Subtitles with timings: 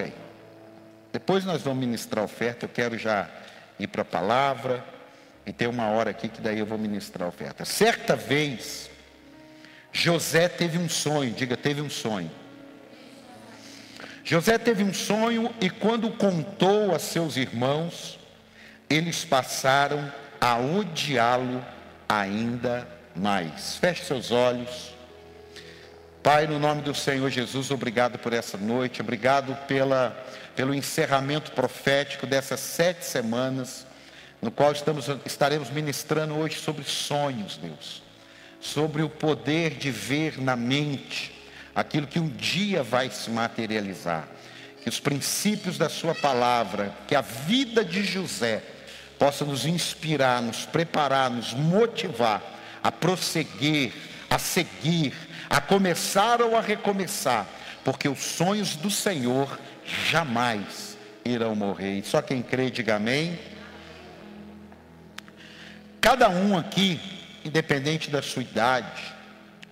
[0.00, 0.14] aí.
[1.12, 3.28] Depois nós vamos ministrar a oferta, eu quero já
[3.78, 4.84] ir para a palavra,
[5.44, 7.64] e tem uma hora aqui que daí eu vou ministrar a oferta.
[7.64, 8.90] Certa vez,
[9.92, 12.30] José teve um sonho, diga, teve um sonho.
[14.22, 18.18] José teve um sonho e quando contou a seus irmãos,
[18.88, 21.64] eles passaram a odiá-lo
[22.08, 22.86] ainda
[23.16, 23.76] mais.
[23.76, 24.94] Feche seus olhos.
[26.22, 30.10] Pai, no nome do Senhor Jesus, obrigado por essa noite, obrigado pela,
[30.54, 33.86] pelo encerramento profético dessas sete semanas,
[34.42, 38.02] no qual estamos, estaremos ministrando hoje sobre sonhos, Deus,
[38.60, 41.32] sobre o poder de ver na mente
[41.74, 44.28] aquilo que um dia vai se materializar.
[44.82, 48.62] Que os princípios da Sua palavra, que a vida de José
[49.18, 52.42] possa nos inspirar, nos preparar, nos motivar
[52.82, 53.94] a prosseguir,
[54.28, 55.14] a seguir,
[55.50, 57.44] a começar ou a recomeçar,
[57.84, 61.98] porque os sonhos do Senhor jamais irão morrer.
[61.98, 63.36] E só quem crê, diga amém.
[66.00, 67.00] Cada um aqui,
[67.44, 69.02] independente da sua idade,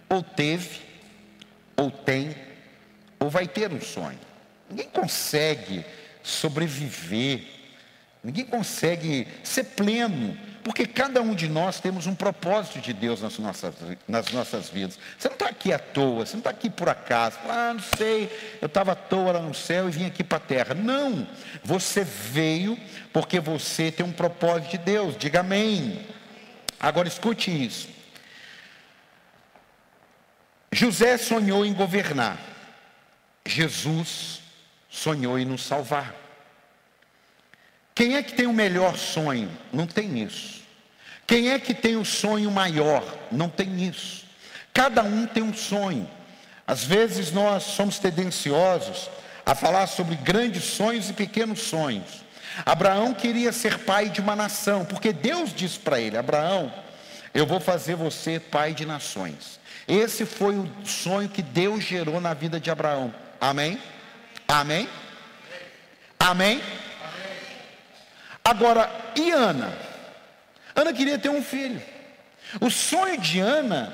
[0.09, 0.81] ou teve,
[1.77, 2.35] ou tem,
[3.21, 4.19] ou vai ter um sonho.
[4.69, 5.85] Ninguém consegue
[6.25, 7.45] sobreviver,
[8.23, 10.37] ninguém consegue ser pleno
[10.69, 13.75] porque cada um de nós temos um propósito de Deus nas nossas,
[14.07, 14.99] nas nossas vidas.
[15.19, 17.39] Você não está aqui à toa, você não está aqui por acaso.
[17.49, 18.31] Ah, não sei,
[18.61, 20.75] eu estava à toa lá no céu e vim aqui para a terra.
[20.75, 21.27] Não,
[21.65, 22.79] você veio
[23.15, 25.17] porque você tem um propósito de Deus.
[25.17, 26.07] Diga amém.
[26.79, 27.89] Agora escute isso.
[30.71, 32.39] José sonhou em governar.
[33.47, 34.43] Jesus
[34.91, 36.15] sonhou em nos salvar.
[37.95, 39.51] Quem é que tem o melhor sonho?
[39.73, 40.58] Não tem isso.
[41.29, 43.05] Quem é que tem um sonho maior?
[43.31, 44.25] Não tem isso.
[44.73, 46.09] Cada um tem um sonho.
[46.67, 49.11] Às vezes nós somos tendenciosos
[49.45, 52.25] a falar sobre grandes sonhos e pequenos sonhos.
[52.65, 56.73] Abraão queria ser pai de uma nação, porque Deus disse para ele: Abraão,
[57.35, 59.61] eu vou fazer você pai de nações.
[59.87, 63.15] Esse foi o sonho que Deus gerou na vida de Abraão.
[63.39, 63.79] Amém?
[64.49, 64.89] Amém?
[66.19, 66.63] Amém?
[68.43, 69.88] Agora, e Ana?
[70.81, 71.83] Ana queria ter um filho.
[72.61, 73.93] O sonho de Ana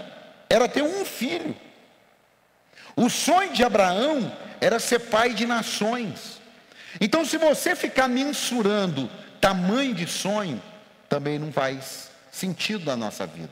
[0.49, 1.57] era ter um filho.
[2.95, 4.31] O sonho de Abraão
[4.61, 6.41] era ser pai de nações.
[7.01, 10.63] Então, se você ficar mensurando tamanho de sonho,
[11.09, 13.51] também não faz sentido na nossa vida.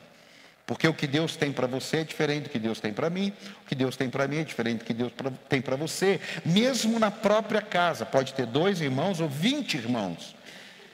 [0.65, 3.33] Porque o que Deus tem para você é diferente do que Deus tem para mim,
[3.63, 5.11] o que Deus tem para mim é diferente do que Deus
[5.49, 6.21] tem para você.
[6.45, 10.35] Mesmo na própria casa, pode ter dois irmãos ou vinte irmãos.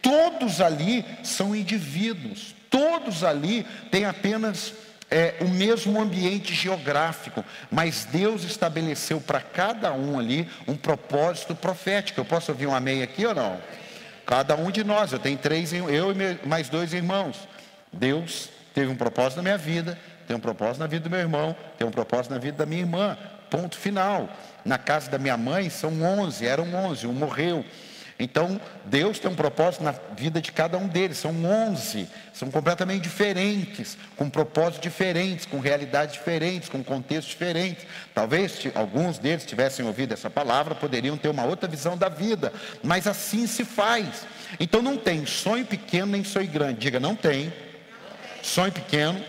[0.01, 4.73] Todos ali são indivíduos, todos ali têm apenas
[5.11, 12.19] é, o mesmo ambiente geográfico, mas Deus estabeleceu para cada um ali um propósito profético.
[12.19, 13.59] Eu posso ouvir um amém aqui ou não?
[14.25, 17.47] Cada um de nós, eu tenho três, eu e mais dois irmãos.
[17.91, 21.55] Deus teve um propósito na minha vida, tem um propósito na vida do meu irmão,
[21.77, 23.17] tem um propósito na vida da minha irmã.
[23.49, 24.29] Ponto final.
[24.63, 27.65] Na casa da minha mãe são onze, eram onze, um morreu.
[28.19, 31.17] Então, Deus tem um propósito na vida de cada um deles.
[31.17, 37.85] São 11, são completamente diferentes, com propósitos diferentes, com realidades diferentes, com contextos diferentes.
[38.13, 42.51] Talvez alguns deles tivessem ouvido essa palavra, poderiam ter uma outra visão da vida,
[42.83, 44.27] mas assim se faz.
[44.59, 46.79] Então, não tem sonho pequeno nem sonho grande.
[46.81, 47.53] Diga, não tem
[48.43, 49.23] sonho pequeno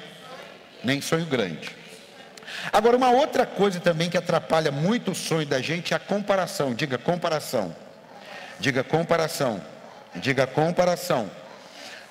[0.83, 1.77] nem sonho grande.
[2.73, 6.75] Agora, uma outra coisa também que atrapalha muito o sonho da gente é a comparação.
[6.75, 7.73] Diga, comparação.
[8.61, 9.61] Diga comparação.
[10.17, 11.31] Diga comparação.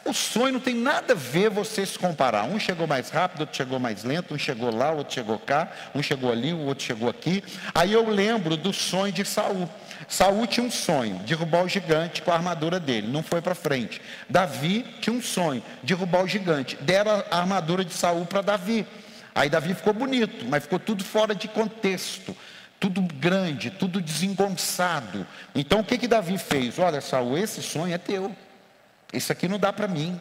[0.04, 2.44] O sonho não tem nada a ver você se comparar.
[2.46, 6.02] Um chegou mais rápido, outro chegou mais lento, um chegou lá, outro chegou cá, um
[6.02, 7.44] chegou ali, o outro chegou aqui.
[7.76, 9.70] Aí eu lembro do sonho de Saul.
[10.08, 14.02] Saul tinha um sonho, derrubar o gigante com a armadura dele, não foi para frente.
[14.28, 16.78] Davi tinha um sonho, derrubar o gigante.
[16.78, 18.88] Deram a armadura de Saul para Davi.
[19.36, 22.36] Aí Davi ficou bonito, mas ficou tudo fora de contexto
[22.80, 25.28] tudo grande, tudo desengonçado.
[25.54, 26.80] Então o que que Davi fez?
[26.80, 28.34] Olha, Saul, esse sonho é teu.
[29.12, 30.20] Isso aqui não dá para mim.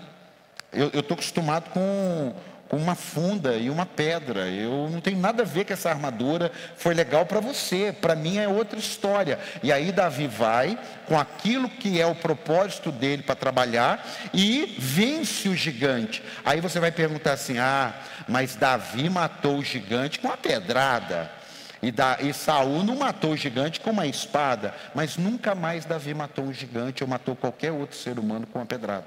[0.73, 2.35] Eu estou acostumado com,
[2.69, 4.49] com uma funda e uma pedra.
[4.49, 6.51] Eu não tenho nada a ver com essa armadura.
[6.77, 9.39] Foi legal para você, para mim é outra história.
[9.63, 14.05] E aí Davi vai com aquilo que é o propósito dele para trabalhar
[14.35, 16.23] e vence o gigante.
[16.45, 17.95] Aí você vai perguntar assim: ah,
[18.27, 21.38] mas Davi matou o gigante com a pedrada.
[21.81, 26.13] E, da, e Saul não matou o gigante com uma espada, mas nunca mais Davi
[26.13, 29.07] matou um gigante ou matou qualquer outro ser humano com uma pedrada.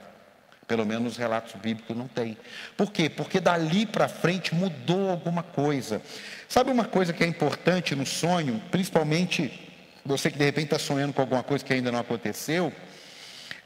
[0.67, 2.37] Pelo menos os relatos bíblicos não tem.
[2.77, 3.09] Por quê?
[3.09, 6.01] Porque dali para frente mudou alguma coisa.
[6.47, 9.69] Sabe uma coisa que é importante no sonho, principalmente
[10.05, 12.71] você que de repente está sonhando com alguma coisa que ainda não aconteceu,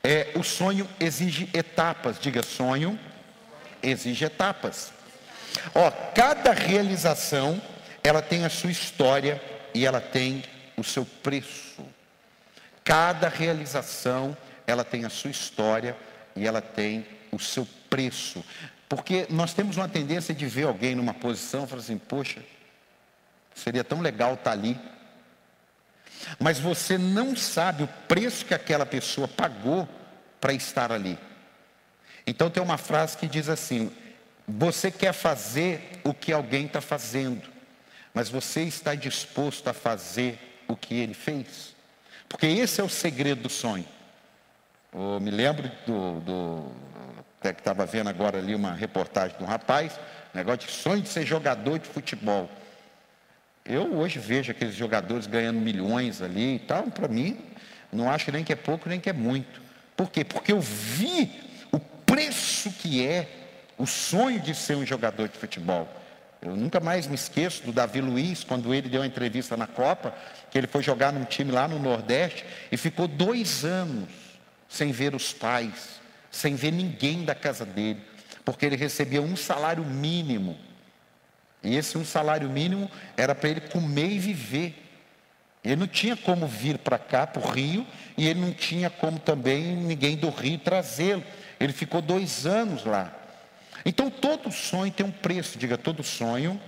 [0.04, 2.20] é, o sonho exige etapas.
[2.20, 3.00] Diga, sonho
[3.82, 4.92] exige etapas.
[5.74, 7.62] Ó, cada realização,
[8.08, 9.42] ela tem a sua história
[9.74, 10.44] e ela tem
[10.78, 11.84] o seu preço.
[12.84, 14.38] Cada realização,
[14.68, 15.98] ela tem a sua história
[16.36, 18.46] e ela tem o seu preço.
[18.88, 22.44] Porque nós temos uma tendência de ver alguém numa posição e falar assim, poxa,
[23.56, 24.80] seria tão legal estar tá ali.
[26.40, 29.90] Mas você não sabe o preço que aquela pessoa pagou
[30.40, 31.18] para estar ali.
[32.28, 33.92] Então tem uma frase que diz assim:
[34.48, 37.55] você quer fazer o que alguém está fazendo,
[38.16, 40.40] mas você está disposto a fazer
[40.70, 41.76] o que ele fez?
[42.30, 43.86] Porque esse é o segredo do sonho.
[44.94, 46.72] Eu me lembro do, do
[47.42, 50.00] até que estava vendo agora ali uma reportagem de um rapaz,
[50.34, 52.50] negócio de sonho de ser jogador de futebol.
[53.66, 57.38] Eu hoje vejo aqueles jogadores ganhando milhões ali e tal, para mim,
[57.92, 59.62] não acho nem que é pouco nem que é muito.
[59.96, 60.24] Por quê?
[60.24, 63.28] Porque eu vi o preço que é
[63.78, 65.90] o sonho de ser um jogador de futebol.
[66.46, 70.14] Eu nunca mais me esqueço do Davi Luiz, quando ele deu uma entrevista na Copa,
[70.52, 74.08] que ele foi jogar num time lá no Nordeste e ficou dois anos
[74.70, 76.00] sem ver os pais,
[76.30, 78.00] sem ver ninguém da casa dele,
[78.44, 80.56] porque ele recebia um salário mínimo.
[81.64, 84.84] E esse um salário mínimo era para ele comer e viver.
[85.64, 89.18] Ele não tinha como vir para cá, para o Rio, e ele não tinha como
[89.18, 91.24] também ninguém do Rio trazê-lo.
[91.60, 93.25] Ele ficou dois anos lá.
[93.86, 96.60] Então todo sonho tem um preço, diga, todo sonho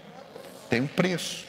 [0.69, 1.45] tem um preço.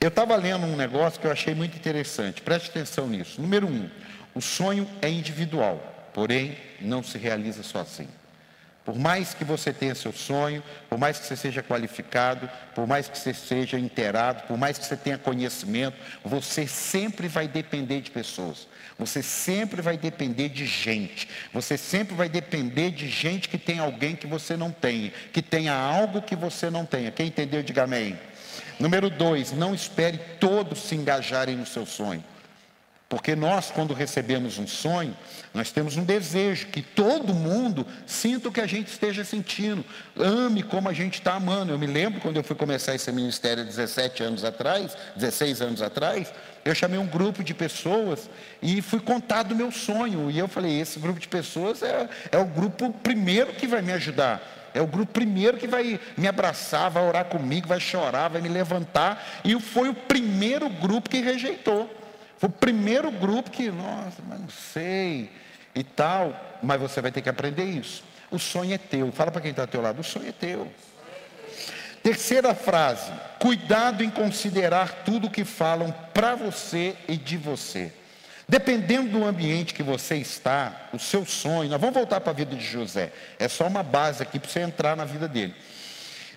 [0.00, 3.40] Eu estava lendo um negócio que eu achei muito interessante, preste atenção nisso.
[3.42, 3.90] Número um,
[4.34, 8.08] o sonho é individual, porém não se realiza sozinho.
[8.88, 13.06] Por mais que você tenha seu sonho, por mais que você seja qualificado, por mais
[13.06, 15.94] que você seja inteirado, por mais que você tenha conhecimento,
[16.24, 18.66] você sempre vai depender de pessoas.
[18.98, 21.28] Você sempre vai depender de gente.
[21.52, 25.74] Você sempre vai depender de gente que tem alguém que você não tem, que tenha
[25.74, 27.10] algo que você não tenha.
[27.10, 28.18] Quem entendeu, diga amém.
[28.80, 32.24] Número dois, não espere todos se engajarem no seu sonho.
[33.08, 35.16] Porque nós, quando recebemos um sonho,
[35.54, 39.82] nós temos um desejo que todo mundo sinta o que a gente esteja sentindo,
[40.14, 41.72] ame como a gente está amando.
[41.72, 46.30] Eu me lembro quando eu fui começar esse ministério 17 anos atrás, 16 anos atrás,
[46.66, 48.28] eu chamei um grupo de pessoas
[48.60, 50.30] e fui contar do meu sonho.
[50.30, 53.92] E eu falei: esse grupo de pessoas é, é o grupo primeiro que vai me
[53.92, 54.42] ajudar.
[54.74, 58.50] É o grupo primeiro que vai me abraçar, vai orar comigo, vai chorar, vai me
[58.50, 59.40] levantar.
[59.42, 61.97] E foi o primeiro grupo que rejeitou.
[62.38, 65.30] Foi o primeiro grupo que, nossa, mas não sei
[65.74, 66.58] e tal.
[66.62, 68.02] Mas você vai ter que aprender isso.
[68.30, 69.10] O sonho é teu.
[69.12, 70.70] Fala para quem está ao teu lado, o sonho é teu.
[72.02, 77.92] Terceira frase: cuidado em considerar tudo que falam para você e de você.
[78.48, 82.56] Dependendo do ambiente que você está, o seu sonho, nós vamos voltar para a vida
[82.56, 85.54] de José, é só uma base aqui para você entrar na vida dele.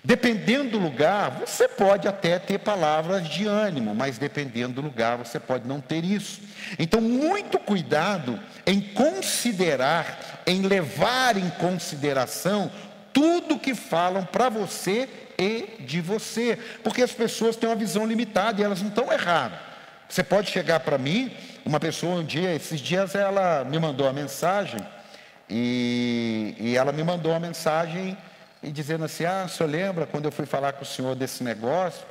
[0.04, 5.38] Dependendo do lugar, você pode até ter palavras de ânimo, mas dependendo do lugar, você
[5.38, 6.40] pode não ter isso.
[6.76, 12.68] Então, muito cuidado em considerar, em levar em consideração
[13.12, 15.08] tudo que falam para você
[15.38, 19.58] e de você, porque as pessoas têm uma visão limitada e elas não estão erradas.
[20.08, 21.32] Você pode chegar para mim,
[21.64, 24.80] uma pessoa um dia, esses dias ela me mandou uma mensagem
[25.48, 28.16] e, e ela me mandou uma mensagem
[28.62, 31.42] e dizendo assim: Ah, o senhor lembra quando eu fui falar com o senhor desse
[31.42, 32.06] negócio?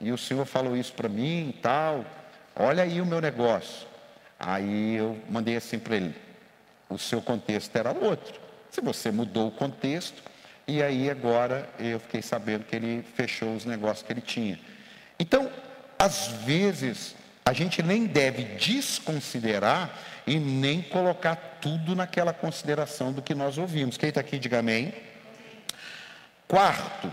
[0.00, 2.04] E o senhor falou isso para mim e tal.
[2.54, 3.86] Olha aí o meu negócio.
[4.38, 6.14] Aí eu mandei assim para ele:
[6.88, 8.40] O seu contexto era outro.
[8.70, 10.22] Se você mudou o contexto,
[10.66, 14.58] e aí agora eu fiquei sabendo que ele fechou os negócios que ele tinha.
[15.18, 15.50] Então,
[15.98, 19.96] às vezes, a gente nem deve desconsiderar
[20.26, 23.96] e nem colocar tudo naquela consideração do que nós ouvimos.
[23.96, 24.92] Quem está aqui, diga amém.
[26.46, 27.10] Quarto,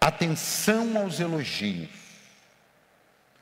[0.00, 1.88] atenção aos elogios.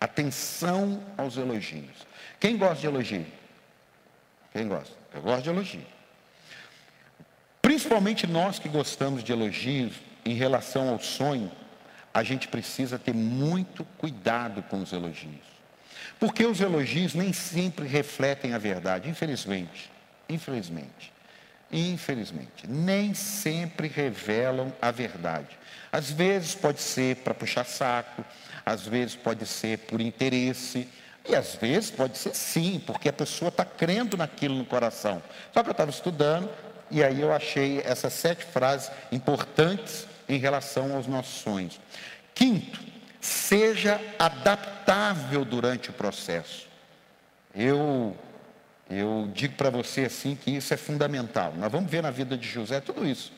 [0.00, 2.06] Atenção aos elogios.
[2.38, 3.26] Quem gosta de elogio?
[4.52, 4.94] Quem gosta?
[5.14, 5.87] Eu gosto de elogio.
[7.61, 9.94] Principalmente nós que gostamos de elogios
[10.25, 11.50] em relação ao sonho,
[12.12, 15.50] a gente precisa ter muito cuidado com os elogios.
[16.18, 19.90] Porque os elogios nem sempre refletem a verdade, infelizmente.
[20.28, 21.12] Infelizmente.
[21.72, 25.58] Infelizmente, nem sempre revelam a verdade.
[25.92, 28.24] Às vezes pode ser para puxar saco,
[28.64, 30.88] às vezes pode ser por interesse,
[31.28, 35.22] e às vezes pode ser sim, porque a pessoa está crendo naquilo no coração.
[35.52, 36.50] Só que eu estava estudando
[36.90, 41.80] e aí eu achei essas sete frases importantes em relação aos nossos sonhos.
[42.34, 42.80] Quinto,
[43.20, 46.66] seja adaptável durante o processo.
[47.54, 48.16] Eu,
[48.90, 51.54] eu digo para você assim que isso é fundamental.
[51.56, 53.32] Nós vamos ver na vida de José tudo isso.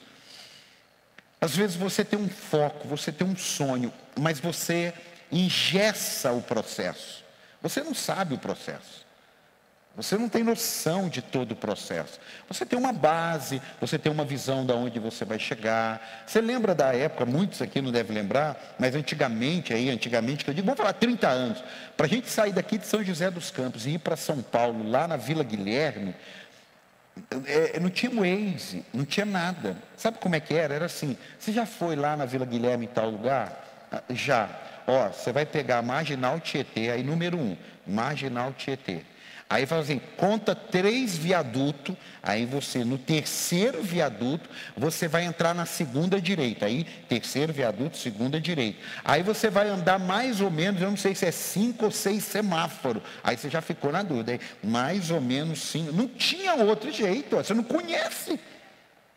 [1.40, 4.94] Às vezes você tem um foco, você tem um sonho, mas você
[5.30, 7.24] ingessa o processo.
[7.60, 9.04] Você não sabe o processo.
[9.94, 12.18] Você não tem noção de todo o processo.
[12.48, 16.24] Você tem uma base, você tem uma visão de onde você vai chegar.
[16.26, 20.54] Você lembra da época, muitos aqui não devem lembrar, mas antigamente, aí, antigamente, que eu
[20.54, 21.62] digo, vamos falar 30 anos,
[21.94, 24.88] para a gente sair daqui de São José dos Campos e ir para São Paulo,
[24.88, 26.14] lá na Vila Guilherme,
[27.46, 29.76] é, não tinha Waze, não tinha nada.
[29.96, 30.74] Sabe como é que era?
[30.74, 33.88] Era assim, você já foi lá na Vila Guilherme em tal lugar?
[33.92, 34.48] Ah, já.
[34.86, 37.56] Ó, você vai pegar a Marginal Tietê, aí número um,
[37.86, 39.11] Marginal Tietê.
[39.52, 45.66] Aí fala assim, conta três viadutos, aí você, no terceiro viaduto, você vai entrar na
[45.66, 46.64] segunda direita.
[46.64, 48.78] Aí, terceiro viaduto, segunda direita.
[49.04, 52.24] Aí você vai andar mais ou menos, eu não sei se é cinco ou seis
[52.24, 53.02] semáforos.
[53.22, 54.32] Aí você já ficou na dúvida.
[54.32, 55.92] Aí, mais ou menos cinco.
[55.92, 58.40] Não tinha outro jeito, você não conhece.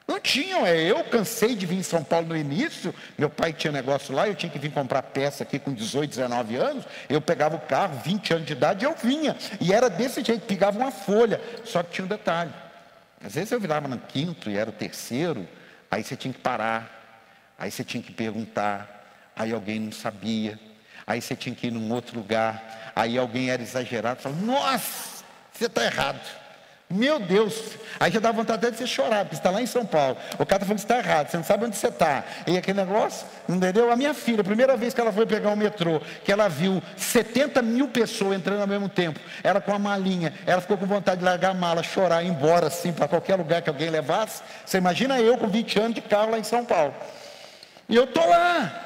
[0.07, 3.73] Não tinham, é, eu cansei de vir em São Paulo no início, meu pai tinha
[3.73, 7.55] negócio lá, eu tinha que vir comprar peça aqui com 18, 19 anos, eu pegava
[7.55, 11.41] o carro, 20 anos de idade, eu vinha, e era desse jeito, pegava uma folha,
[11.63, 12.53] só que tinha um detalhe,
[13.23, 15.47] às vezes eu virava no quinto e era o terceiro,
[15.89, 20.59] aí você tinha que parar, aí você tinha que perguntar, aí alguém não sabia,
[21.07, 25.65] aí você tinha que ir num outro lugar, aí alguém era exagerado, falava, nossa, você
[25.65, 26.44] está errado,
[26.87, 29.65] meu Deus, aí já dá vontade até de você chorar, porque você está lá em
[29.65, 30.17] São Paulo.
[30.37, 32.23] O cara está falando que está errado, você não sabe onde você está.
[32.45, 33.91] E aquele negócio, entendeu?
[33.91, 36.81] A minha filha, a primeira vez que ela foi pegar o metrô, que ela viu
[36.95, 41.19] 70 mil pessoas entrando ao mesmo tempo, ela com a malinha, ela ficou com vontade
[41.19, 44.43] de largar a mala, chorar, ir embora assim, para qualquer lugar que alguém levasse.
[44.63, 46.93] Você imagina eu com 20 anos de carro lá em São Paulo.
[47.89, 48.83] E eu estou lá.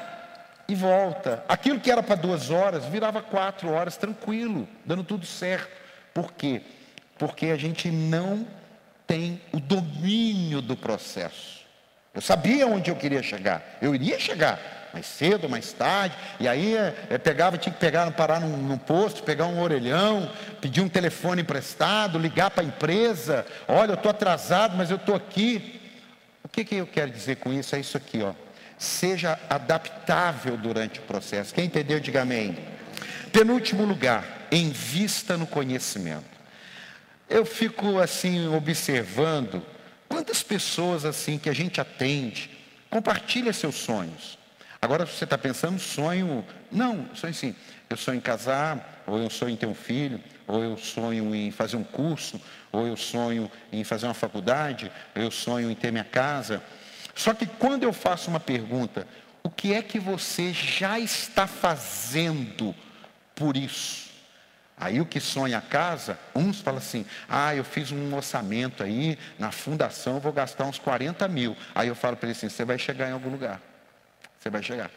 [0.66, 1.44] E volta.
[1.48, 5.68] Aquilo que era para duas horas, virava quatro horas, tranquilo, dando tudo certo.
[6.14, 6.62] Por quê?
[7.20, 8.46] Porque a gente não
[9.06, 11.60] tem o domínio do processo.
[12.14, 16.74] Eu sabia onde eu queria chegar, eu iria chegar, mais cedo, mais tarde, e aí
[17.10, 21.42] eu pegava, tinha que pegar, parar num, num posto, pegar um orelhão, pedir um telefone
[21.42, 25.78] emprestado, ligar para a empresa, olha, eu estou atrasado, mas eu estou aqui.
[26.42, 27.76] O que, que eu quero dizer com isso?
[27.76, 28.32] É isso aqui, ó.
[28.78, 31.54] Seja adaptável durante o processo.
[31.54, 32.56] Quem entendeu, diga amém.
[33.30, 36.29] Penúltimo lugar, invista no conhecimento.
[37.30, 39.62] Eu fico assim observando
[40.08, 42.50] quantas pessoas assim que a gente atende
[42.90, 44.36] compartilha seus sonhos.
[44.82, 47.54] Agora você está pensando sonho, não, sonho sim.
[47.88, 51.52] Eu sonho em casar, ou eu sonho em ter um filho, ou eu sonho em
[51.52, 52.40] fazer um curso,
[52.72, 56.60] ou eu sonho em fazer uma faculdade, ou eu sonho em ter minha casa.
[57.14, 59.06] Só que quando eu faço uma pergunta,
[59.42, 62.74] o que é que você já está fazendo
[63.36, 64.09] por isso?
[64.80, 69.18] Aí o que sonha a casa, uns falam assim, ah, eu fiz um orçamento aí,
[69.38, 71.54] na fundação vou gastar uns 40 mil.
[71.74, 73.60] Aí eu falo para ele assim, você vai chegar em algum lugar.
[74.38, 74.90] Você vai chegar.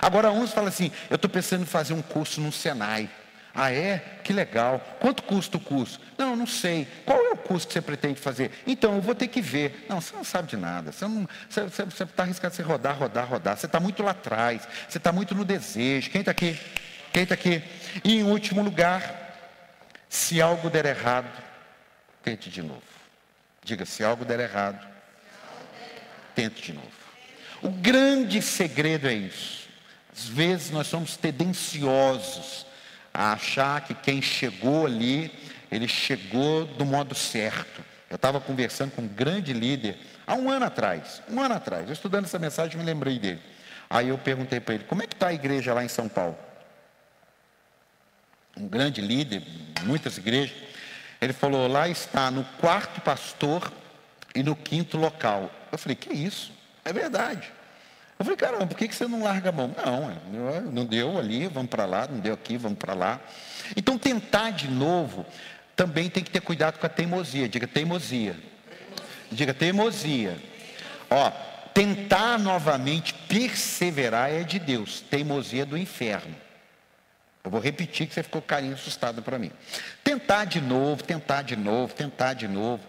[0.00, 3.10] Agora uns falam assim, eu estou pensando em fazer um curso no Senai.
[3.58, 4.20] Ah, é?
[4.22, 4.80] Que legal.
[5.00, 5.98] Quanto custa o curso?
[6.18, 6.86] Não, não sei.
[7.06, 8.50] Qual é o curso que você pretende fazer?
[8.66, 9.86] Então, eu vou ter que ver.
[9.88, 10.92] Não, você não sabe de nada.
[10.92, 13.56] Você está arriscado você rodar, rodar, rodar.
[13.56, 14.68] Você está muito lá atrás.
[14.86, 16.10] Você está muito no desejo.
[16.10, 16.58] Quem está aqui?
[17.16, 17.62] Quem está aqui?
[18.04, 19.34] E em último lugar,
[20.06, 21.32] se algo der errado,
[22.22, 22.82] tente de novo.
[23.64, 24.86] Diga, se algo der errado,
[26.34, 26.90] tente de novo.
[27.62, 29.66] O grande segredo é isso.
[30.14, 32.66] Às vezes nós somos tendenciosos
[33.14, 35.32] a achar que quem chegou ali,
[35.72, 37.82] ele chegou do modo certo.
[38.10, 39.96] Eu estava conversando com um grande líder
[40.26, 43.40] há um ano atrás, um ano atrás, eu estudando essa mensagem me lembrei dele.
[43.88, 46.44] Aí eu perguntei para ele, como é que está a igreja lá em São Paulo?
[48.56, 49.42] Um grande líder,
[49.84, 50.56] muitas igrejas,
[51.20, 53.72] ele falou: lá está no quarto pastor
[54.34, 55.50] e no quinto local.
[55.70, 56.52] Eu falei: que isso?
[56.84, 57.52] É verdade.
[58.18, 59.74] Eu falei: caramba, por que você não larga a mão?
[59.84, 63.20] Não, é, não deu ali, vamos para lá, não deu aqui, vamos para lá.
[63.76, 65.26] Então, tentar de novo
[65.74, 67.48] também tem que ter cuidado com a teimosia.
[67.48, 68.36] Diga teimosia.
[69.30, 70.38] Diga teimosia.
[71.10, 71.30] Ó,
[71.74, 76.34] tentar novamente perseverar é de Deus, teimosia do inferno.
[77.46, 79.52] Eu vou repetir que você ficou carinho assustado para mim.
[80.02, 82.82] Tentar de novo, tentar de novo, tentar de novo.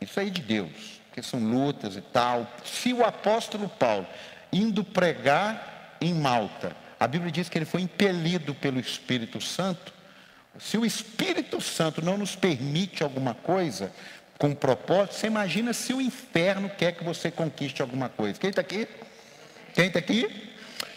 [0.00, 2.48] Isso aí de Deus, que são lutas e tal.
[2.64, 4.06] Se o apóstolo Paulo,
[4.52, 9.92] indo pregar em Malta, a Bíblia diz que ele foi impelido pelo Espírito Santo.
[10.60, 13.92] Se o Espírito Santo não nos permite alguma coisa
[14.38, 18.38] com propósito, você imagina se o inferno quer que você conquiste alguma coisa.
[18.38, 18.86] Quem está aqui?
[19.74, 20.43] Quem está aqui?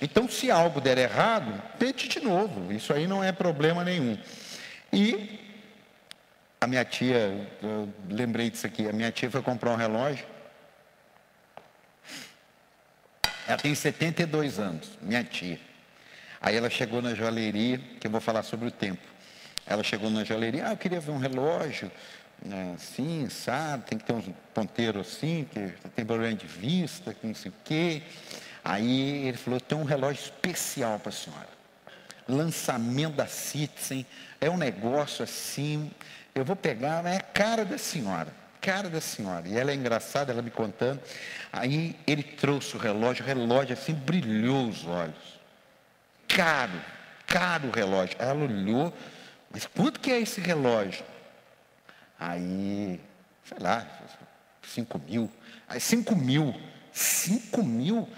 [0.02, 2.72] Então, se algo der errado, tente de novo.
[2.72, 4.18] Isso aí não é problema nenhum.
[4.94, 5.40] E
[6.60, 10.26] A minha tia, eu lembrei disso aqui, a minha tia foi comprar um relógio.
[13.48, 15.60] Ela tem 72 anos, minha tia.
[16.42, 19.02] Aí ela chegou na joalheria, que eu vou falar sobre o tempo.
[19.68, 21.92] Ela chegou na joalheria, ah, eu queria ver um relógio,
[22.44, 24.22] né, assim, sabe, tem que ter um
[24.54, 28.02] ponteiro assim, que tem problema de vista, que não sei o quê.
[28.68, 31.48] Aí ele falou, tem um relógio especial para a senhora.
[32.28, 34.06] Lançamento da Citizen,
[34.42, 35.90] é um negócio assim,
[36.36, 38.28] eu vou pegar, é cara da senhora,
[38.60, 39.48] cara da senhora.
[39.48, 41.00] E ela é engraçada, ela me contando.
[41.50, 45.40] Aí ele trouxe o relógio, o relógio assim brilhou os olhos.
[46.28, 46.82] Caro,
[47.26, 48.18] caro o relógio.
[48.20, 48.94] Ela olhou,
[49.50, 51.06] mas quanto que é esse relógio?
[52.20, 53.00] Aí,
[53.46, 53.88] sei lá,
[54.62, 55.32] cinco mil.
[55.70, 56.54] Aí cinco mil,
[56.92, 58.10] cinco mil,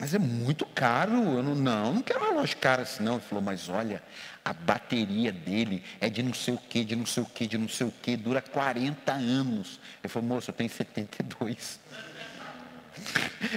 [0.00, 1.12] mas é muito caro.
[1.12, 3.14] Eu não, não, não quero relógio caro assim, não.
[3.14, 4.02] Ele falou, mas olha,
[4.42, 7.58] a bateria dele é de não sei o que, de não sei o que, de
[7.58, 9.78] não sei o que, dura 40 anos.
[10.02, 11.78] Ele falou, moço, eu tenho 72.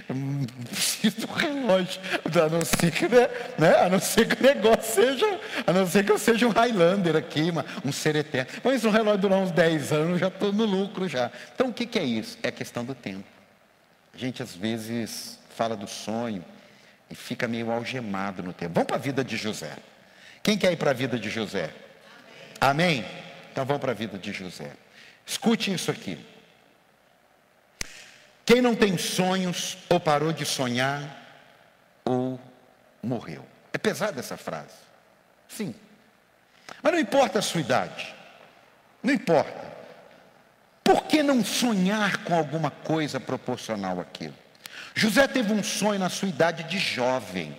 [0.07, 4.41] Eu não preciso do relógio, a não ser que, né, né, a não ser que
[4.41, 7.51] o negócio seja, a não ser que eu seja um Highlander aqui,
[7.83, 8.51] um ser eterno.
[8.63, 11.31] Mas um relógio durar uns 10 anos, já estou no lucro já.
[11.53, 12.38] Então o que, que é isso?
[12.43, 13.25] É a questão do tempo.
[14.13, 16.43] A gente às vezes fala do sonho
[17.10, 18.74] e fica meio algemado no tempo.
[18.74, 19.77] Vamos para a vida de José.
[20.41, 21.74] Quem quer ir para a vida de José?
[22.60, 23.00] Amém?
[23.00, 23.24] Amém?
[23.51, 24.72] Então vamos para a vida de José.
[25.25, 26.19] Escute isso aqui.
[28.45, 31.01] Quem não tem sonhos, ou parou de sonhar,
[32.03, 32.39] ou
[33.01, 33.45] morreu.
[33.72, 34.75] É pesada essa frase.
[35.48, 35.74] Sim.
[36.81, 38.13] Mas não importa a sua idade.
[39.01, 39.72] Não importa.
[40.83, 44.42] Por que não sonhar com alguma coisa proporcional àquilo?
[44.95, 47.57] José teve um sonho na sua idade de jovem.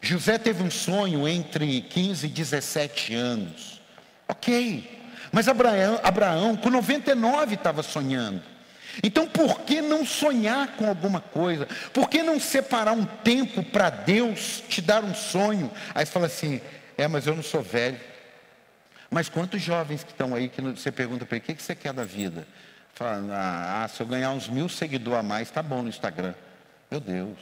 [0.00, 3.80] José teve um sonho entre 15 e 17 anos.
[4.28, 4.96] Ok.
[5.32, 8.42] Mas Abraão, Abraão com 99 estava sonhando.
[9.02, 11.66] Então, por que não sonhar com alguma coisa?
[11.92, 15.70] Por que não separar um tempo para Deus te dar um sonho?
[15.94, 16.60] Aí você fala assim:
[16.96, 18.00] é, mas eu não sou velho.
[19.10, 21.92] Mas quantos jovens que estão aí que você pergunta para ele: o que você quer
[21.92, 22.46] da vida?
[22.94, 26.32] Fala, ah, se eu ganhar uns mil seguidores a mais, está bom no Instagram.
[26.90, 27.38] Meu Deus.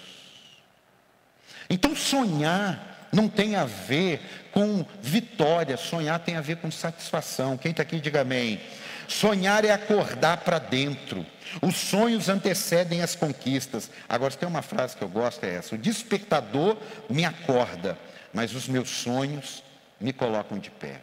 [1.68, 4.20] Então, sonhar não tem a ver
[4.52, 7.56] com vitória, sonhar tem a ver com satisfação.
[7.56, 8.60] Quem está aqui, diga amém.
[9.06, 11.24] Sonhar é acordar para dentro.
[11.60, 13.90] Os sonhos antecedem as conquistas.
[14.08, 16.76] Agora, tem uma frase que eu gosto, é essa: O despertador
[17.08, 17.98] me acorda,
[18.32, 19.62] mas os meus sonhos
[20.00, 21.00] me colocam de pé.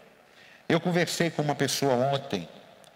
[0.68, 2.48] Eu conversei com uma pessoa ontem,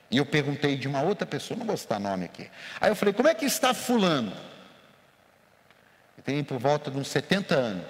[0.10, 2.49] e eu perguntei de uma outra pessoa, não vou citar nome aqui.
[2.81, 4.34] Aí eu falei: Como é que está Fulano?
[6.25, 7.85] Tem por volta de uns 70 anos,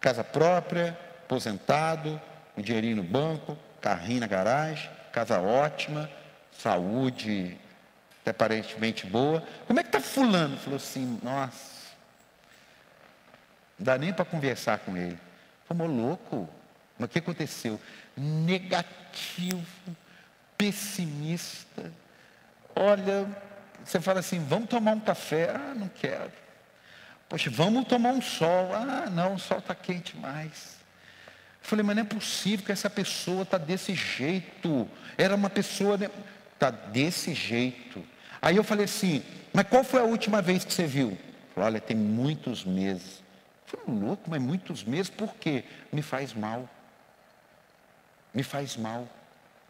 [0.00, 2.20] casa própria, aposentado,
[2.56, 6.08] um dinheirinho no banco, carrinho na garagem, casa ótima,
[6.52, 7.58] saúde
[8.22, 9.42] até aparentemente boa.
[9.66, 10.56] Como é que está fulano?
[10.58, 11.76] Falou assim, nossa,
[13.78, 15.18] não dá nem para conversar com ele.
[15.66, 16.48] Falou, louco,
[16.98, 17.80] mas o que aconteceu?
[18.16, 19.66] Negativo,
[20.56, 21.92] pessimista.
[22.74, 23.26] Olha,
[23.84, 25.50] você fala assim, vamos tomar um café?
[25.50, 26.32] Ah, não quero.
[27.28, 28.72] Poxa, vamos tomar um sol.
[28.74, 30.76] Ah, não, o sol está quente demais.
[31.60, 34.88] Falei, mas não é possível que essa pessoa está desse jeito.
[35.18, 35.98] Era uma pessoa,
[36.54, 38.04] está desse jeito.
[38.40, 41.18] Aí eu falei assim, mas qual foi a última vez que você viu?
[41.54, 43.22] Falei, olha, tem muitos meses.
[43.72, 45.64] Eu falei, louco, mas muitos meses, por quê?
[45.92, 46.70] Me faz mal.
[48.32, 49.08] Me faz mal.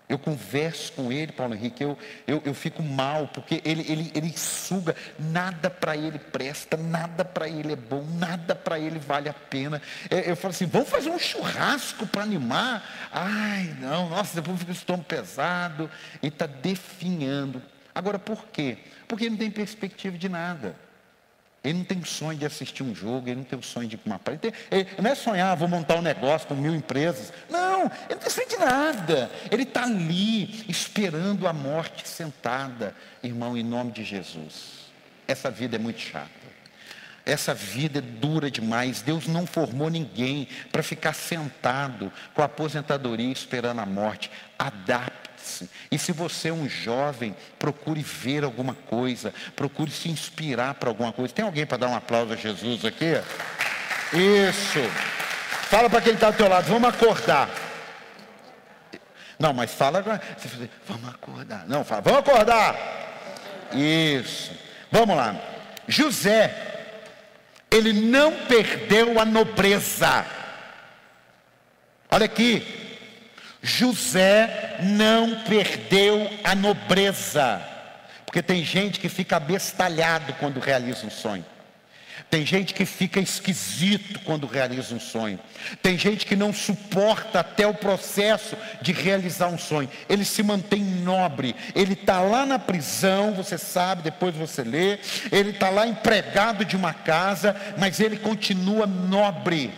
[0.08, 4.32] Eu converso com ele, Paulo Henrique, eu, eu, eu fico mal, porque ele, ele, ele
[4.38, 9.34] suga, nada para ele presta, nada para ele é bom, nada para ele vale a
[9.34, 9.82] pena.
[10.08, 13.08] Eu, eu falo assim, vamos fazer um churrasco para animar?
[13.10, 15.90] Ai, não, nossa, depois fica o estômago pesado,
[16.22, 17.60] e está definhando.
[17.92, 18.78] Agora, por quê?
[19.08, 20.85] Porque ele não tem perspectiva de nada.
[21.66, 24.20] Ele não tem sonho de assistir um jogo, ele não tem o sonho de uma
[24.20, 24.38] praia.
[24.70, 27.32] Ele não é sonhar, ah, vou montar um negócio com mil empresas.
[27.50, 29.28] Não, ele não tem sonho de nada.
[29.50, 32.94] Ele está ali, esperando a morte sentada.
[33.20, 34.86] Irmão, em nome de Jesus.
[35.26, 36.30] Essa vida é muito chata.
[37.24, 39.02] Essa vida é dura demais.
[39.02, 44.30] Deus não formou ninguém para ficar sentado com a aposentadoria esperando a morte.
[44.56, 45.25] Adapte
[45.90, 51.12] e se você é um jovem, procure ver alguma coisa, procure se inspirar para alguma
[51.12, 51.32] coisa.
[51.32, 53.12] Tem alguém para dar um aplauso a Jesus aqui?
[54.12, 54.80] Isso.
[55.68, 57.50] Fala para quem está do teu lado, vamos acordar.
[59.38, 60.20] Não, mas fala agora.
[60.86, 61.66] Vamos acordar.
[61.66, 62.76] Não, fala, vamos acordar.
[63.72, 64.52] Isso.
[64.90, 65.36] Vamos lá.
[65.86, 66.54] José,
[67.70, 70.24] ele não perdeu a nobreza.
[72.10, 72.85] Olha aqui,
[73.66, 77.60] José não perdeu a nobreza,
[78.24, 81.44] porque tem gente que fica abestalhado quando realiza um sonho.
[82.30, 85.38] Tem gente que fica esquisito quando realiza um sonho.
[85.82, 89.88] Tem gente que não suporta até o processo de realizar um sonho.
[90.08, 91.54] Ele se mantém nobre.
[91.74, 94.98] Ele está lá na prisão, você sabe, depois você lê.
[95.30, 99.72] Ele está lá empregado de uma casa, mas ele continua nobre.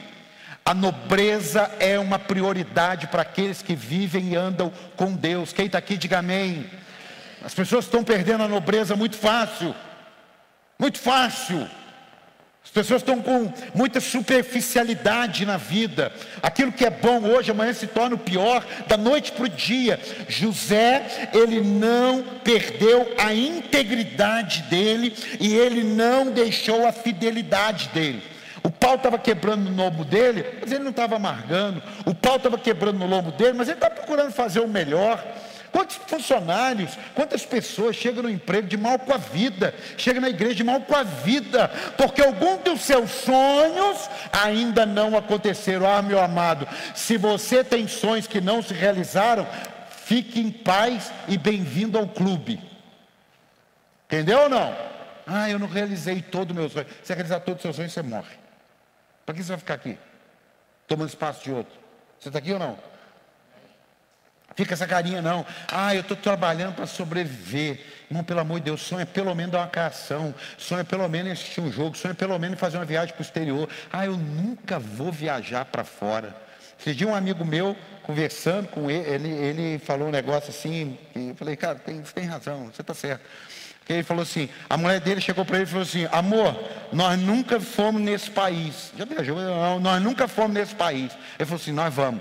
[0.68, 5.50] A nobreza é uma prioridade para aqueles que vivem e andam com Deus.
[5.50, 6.68] Quem está aqui, diga amém.
[7.42, 9.74] As pessoas estão perdendo a nobreza muito fácil.
[10.78, 11.66] Muito fácil.
[12.62, 16.12] As pessoas estão com muita superficialidade na vida.
[16.42, 19.98] Aquilo que é bom hoje, amanhã se torna o pior, da noite para o dia.
[20.28, 28.36] José, ele não perdeu a integridade dele e ele não deixou a fidelidade dele.
[28.62, 31.82] O pau estava quebrando no lombo dele, mas ele não estava amargando.
[32.04, 35.22] O pau estava quebrando no lombo dele, mas ele está procurando fazer o melhor.
[35.70, 40.54] Quantos funcionários, quantas pessoas chegam no emprego de mal com a vida, chegam na igreja
[40.54, 45.86] de mal com a vida, porque algum dos seus sonhos ainda não aconteceram.
[45.86, 49.46] Ah, meu amado, se você tem sonhos que não se realizaram,
[50.04, 52.60] fique em paz e bem-vindo ao clube.
[54.06, 54.74] Entendeu ou não?
[55.26, 56.86] Ah, eu não realizei todo o meu sonho.
[57.02, 58.47] Se realizar todo o seu sonho, você morre.
[59.28, 59.98] Para que você vai ficar aqui?
[60.86, 61.78] Tomando espaço de outro.
[62.18, 62.78] Você está aqui ou não?
[64.56, 65.44] Fica essa carinha, não.
[65.70, 67.78] Ah, eu estou trabalhando para sobreviver.
[68.10, 70.34] Irmão, pelo amor de Deus, sonha pelo menos dar uma cação.
[70.56, 71.94] Sonha pelo menos assistir um jogo.
[71.94, 73.68] Sonha pelo menos fazer uma viagem para o exterior.
[73.92, 76.34] Ah, eu nunca vou viajar para fora.
[76.80, 81.34] Esse dia um amigo meu, conversando com ele, ele, ele falou um negócio assim, eu
[81.34, 83.26] falei, cara, tem, tem razão, você está certo.
[83.88, 86.54] Ele falou assim, a mulher dele chegou para ele e falou assim, amor,
[86.92, 88.92] nós nunca fomos nesse país.
[88.96, 89.38] Já viajou?
[89.80, 91.10] Nós nunca fomos nesse país.
[91.38, 92.20] Ele falou assim, nós vamos.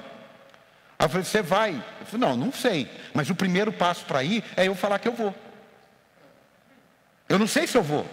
[0.98, 1.84] Aí eu falei, você vai?
[2.00, 2.90] Eu falei, não, não sei.
[3.14, 5.36] Mas o primeiro passo para ir é eu falar que eu vou.
[7.28, 8.06] Eu não sei se eu vou.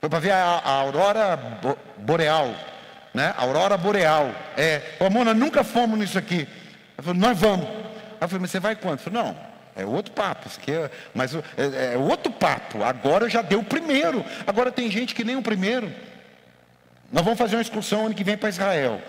[0.00, 1.38] Foi para ver a, a, aurora
[1.98, 2.54] boreal.
[3.12, 3.34] Né?
[3.36, 4.34] Aurora boreal.
[4.56, 6.48] É, ô Mona, nunca fomos nisso aqui.
[6.96, 7.66] Eu falei, nós vamos.
[7.66, 8.98] Aí eu falei, mas você vai quando?
[8.98, 10.48] Eu falei, não, é outro papo.
[10.48, 12.82] Isso aqui é, mas é, é outro papo.
[12.82, 14.24] Agora já deu o primeiro.
[14.46, 15.92] Agora tem gente que nem o primeiro.
[17.10, 19.00] Nós vamos fazer uma excursão ano que vem para Israel.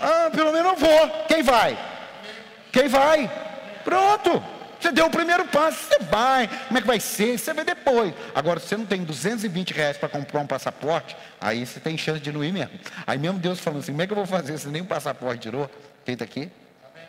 [0.00, 1.08] Ah, pelo menos eu vou.
[1.28, 1.78] Quem vai?
[2.72, 3.30] Quem vai?
[3.84, 4.42] Pronto.
[4.78, 6.48] Você deu o primeiro passo, você vai.
[6.66, 7.38] Como é que vai ser?
[7.38, 8.12] Você vê depois.
[8.34, 12.20] Agora, se você não tem 220 reais para comprar um passaporte, aí você tem chance
[12.20, 12.78] de não ir mesmo.
[13.06, 15.40] Aí mesmo Deus falando assim, como é que eu vou fazer se nem um passaporte
[15.40, 15.70] tirou?
[16.04, 16.50] Quem está aqui?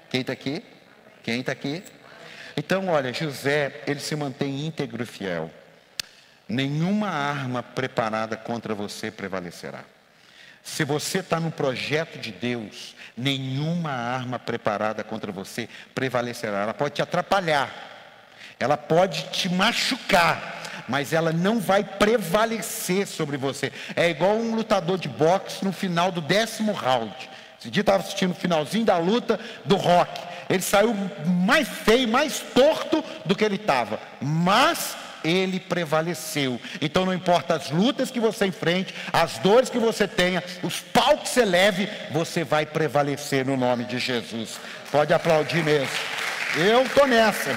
[0.10, 0.64] Quem está aqui?
[1.24, 1.84] Quem está aqui?
[2.60, 5.52] Então, olha, José, ele se mantém íntegro e fiel.
[6.50, 9.84] Nenhuma arma preparada contra você prevalecerá.
[10.64, 16.64] Se você está no projeto de Deus, nenhuma arma preparada contra você prevalecerá.
[16.64, 17.72] Ela pode te atrapalhar,
[18.60, 23.72] ela pode te machucar, mas ela não vai prevalecer sobre você.
[23.96, 27.30] É igual um lutador de boxe no final do décimo round.
[27.60, 30.37] Esse dia estava assistindo o finalzinho da luta do rock.
[30.50, 34.00] Ele saiu mais feio, mais torto do que ele estava.
[34.22, 36.60] Mas ele prevaleceu.
[36.82, 41.18] Então não importa as lutas que você enfrente, as dores que você tenha, os pau
[41.18, 44.60] que você leve, você vai prevalecer no nome de Jesus.
[44.92, 45.90] Pode aplaudir mesmo.
[46.56, 47.52] Eu estou nessa.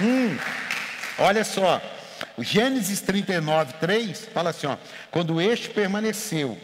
[0.00, 0.36] Hum,
[1.18, 1.80] olha só.
[2.36, 4.76] O Gênesis 39, 3 fala assim: ó,
[5.10, 6.58] quando este permaneceu,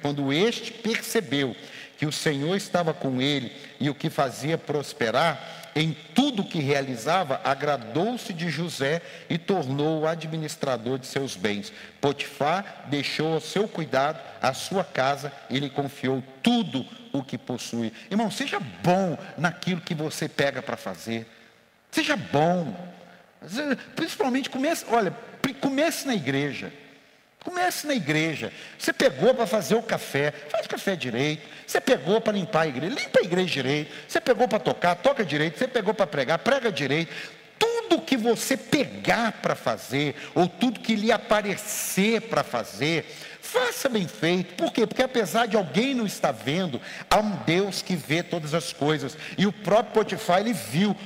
[0.00, 1.56] quando este percebeu
[1.96, 7.38] que o Senhor estava com ele e o que fazia prosperar, em tudo que realizava,
[7.44, 11.70] agradou-se de José e tornou o administrador de seus bens.
[12.00, 17.92] Potifar deixou ao seu cuidado a sua casa e lhe confiou tudo o que possui.
[18.10, 21.26] Irmão, seja bom naquilo que você pega para fazer.
[21.90, 22.74] Seja bom.
[23.94, 25.14] Principalmente comece, olha,
[25.60, 26.72] comece na igreja.
[27.46, 28.52] Comece na igreja.
[28.76, 31.48] Você pegou para fazer o café, faz o café direito.
[31.64, 33.92] Você pegou para limpar a igreja, limpa a igreja direito.
[34.08, 35.56] Você pegou para tocar, toca direito.
[35.56, 37.14] Você pegou para pregar, prega direito.
[37.56, 43.06] Tudo que você pegar para fazer, ou tudo que lhe aparecer para fazer,
[43.40, 44.56] faça bem feito.
[44.56, 44.84] Por quê?
[44.84, 49.16] Porque apesar de alguém não estar vendo, há um Deus que vê todas as coisas.
[49.38, 50.96] E o próprio Potifar, ele viu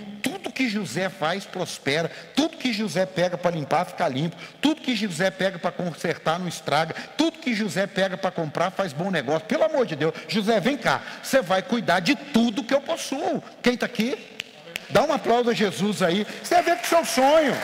[0.51, 4.97] tudo que José faz prospera, tudo que José pega para limpar fica limpo, tudo que
[4.97, 9.47] José pega para consertar não estraga, tudo que José pega para comprar faz bom negócio.
[9.47, 13.43] Pelo amor de Deus, José, vem cá, você vai cuidar de tudo que eu possuo.
[13.63, 14.19] Quem está aqui?
[14.91, 16.27] Dá um aplauso a Jesus aí.
[16.43, 17.55] Você ver que seu sonho.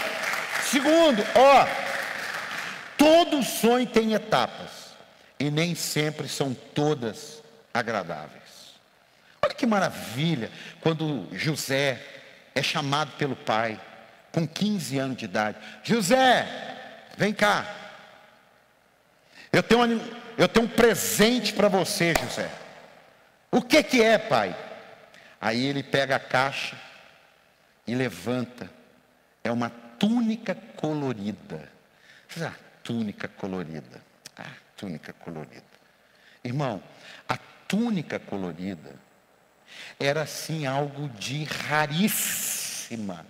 [0.71, 1.67] Segundo, ó,
[2.97, 4.95] todo sonho tem etapas
[5.41, 7.43] e nem sempre são todas
[7.75, 8.43] agradáveis.
[9.45, 12.01] Olha que maravilha quando José
[12.57, 13.79] é chamado pelo pai,
[14.33, 16.47] com 15 anos de idade: José,
[17.17, 17.67] vem cá.
[19.53, 20.01] Eu tenho, um,
[20.39, 22.51] eu tenho um presente para você, José.
[23.51, 24.57] O que, que é, pai?
[25.41, 26.77] Aí ele pega a caixa
[27.87, 28.71] e levanta.
[29.45, 31.71] É uma túnica colorida.
[32.43, 34.03] Ah, túnica colorida.
[34.37, 35.63] Ah, túnica colorida.
[36.43, 36.83] Irmão,
[37.29, 37.37] a
[37.69, 39.06] túnica colorida
[39.99, 43.25] era assim algo de raríssima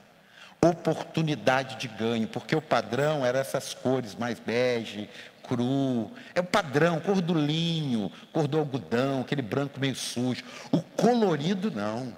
[0.61, 5.09] oportunidade de ganho, porque o padrão era essas cores mais bege,
[5.43, 10.43] cru, é o padrão, cor do linho, cor do algodão, aquele branco meio sujo.
[10.73, 12.13] O colorido não.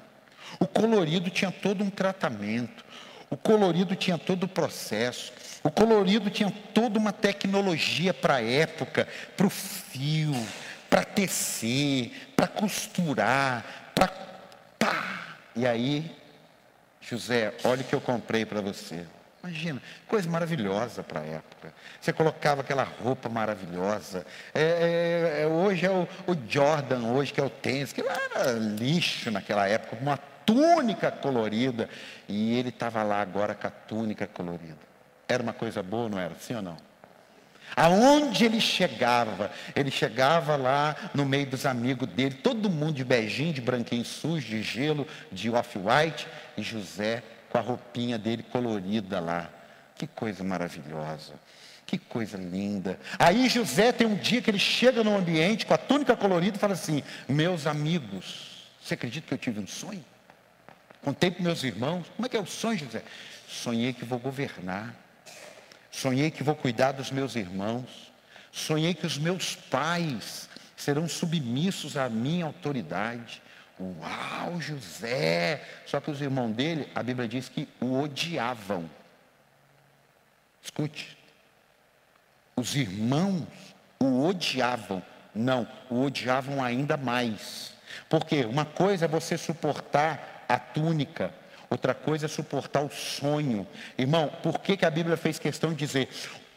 [0.58, 2.84] O colorido tinha todo um tratamento.
[3.30, 5.32] O colorido tinha todo o processo.
[5.62, 10.34] O colorido tinha toda uma tecnologia para a época, para o fio,
[10.88, 13.87] para tecer, para costurar,
[14.78, 15.36] pá.
[15.56, 16.14] E aí,
[17.00, 19.06] José, olha o que eu comprei para você.
[19.42, 21.72] Imagina, coisa maravilhosa para a época.
[22.00, 24.26] Você colocava aquela roupa maravilhosa.
[24.52, 28.52] É, é, é, hoje é o, o, Jordan, hoje que é o tênis, que era
[28.52, 31.88] lixo naquela época, uma túnica colorida.
[32.28, 34.88] E ele estava lá agora com a túnica colorida.
[35.28, 36.34] Era uma coisa boa, não era?
[36.34, 36.87] Sim ou não?
[37.76, 43.52] Aonde ele chegava, ele chegava lá no meio dos amigos dele, todo mundo de beijinho,
[43.52, 46.26] de branquinho sujo, de gelo, de off-white,
[46.56, 49.50] e José com a roupinha dele colorida lá.
[49.94, 51.34] Que coisa maravilhosa.
[51.86, 53.00] Que coisa linda.
[53.18, 56.60] Aí José tem um dia que ele chega no ambiente com a túnica colorida e
[56.60, 60.04] fala assim: Meus amigos, você acredita que eu tive um sonho?
[61.02, 62.06] Contei para meus irmãos.
[62.14, 63.02] Como é que é o sonho, José?
[63.48, 64.94] Sonhei que vou governar.
[65.90, 68.12] Sonhei que vou cuidar dos meus irmãos.
[68.52, 73.42] Sonhei que os meus pais serão submissos à minha autoridade.
[73.80, 75.62] Uau, José!
[75.86, 78.88] Só que os irmãos dele, a Bíblia diz que o odiavam.
[80.62, 81.16] Escute.
[82.56, 83.46] Os irmãos
[84.00, 85.02] o odiavam.
[85.34, 87.72] Não, o odiavam ainda mais.
[88.08, 91.32] Porque uma coisa é você suportar a túnica,
[91.70, 93.66] outra coisa é suportar o sonho.
[93.96, 96.08] Irmão, por que, que a Bíblia fez questão de dizer: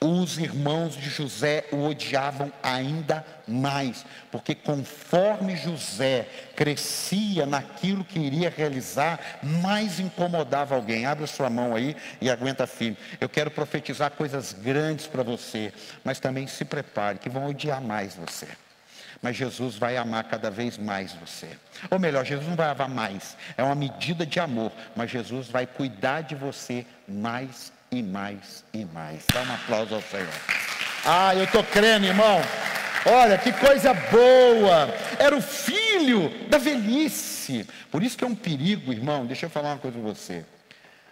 [0.04, 8.50] os irmãos de José o odiavam ainda mais, porque conforme José crescia naquilo que iria
[8.50, 11.06] realizar, mais incomodava alguém.
[11.06, 12.98] Abre sua mão aí e aguenta firme.
[13.20, 15.72] Eu quero profetizar coisas grandes para você,
[16.04, 18.48] mas também se prepare, que vão odiar mais você.
[19.22, 21.50] Mas Jesus vai amar cada vez mais você.
[21.90, 25.68] Ou melhor, Jesus não vai amar mais, é uma medida de amor, mas Jesus vai
[25.68, 29.26] cuidar de você mais e mais e mais.
[29.32, 30.28] Dá um aplauso ao Senhor.
[31.06, 32.42] Ah, eu estou crendo, irmão.
[33.06, 34.94] Olha que coisa boa.
[35.18, 37.68] Era o filho da velhice.
[37.90, 39.26] Por isso que é um perigo, irmão.
[39.26, 40.46] Deixa eu falar uma coisa para você.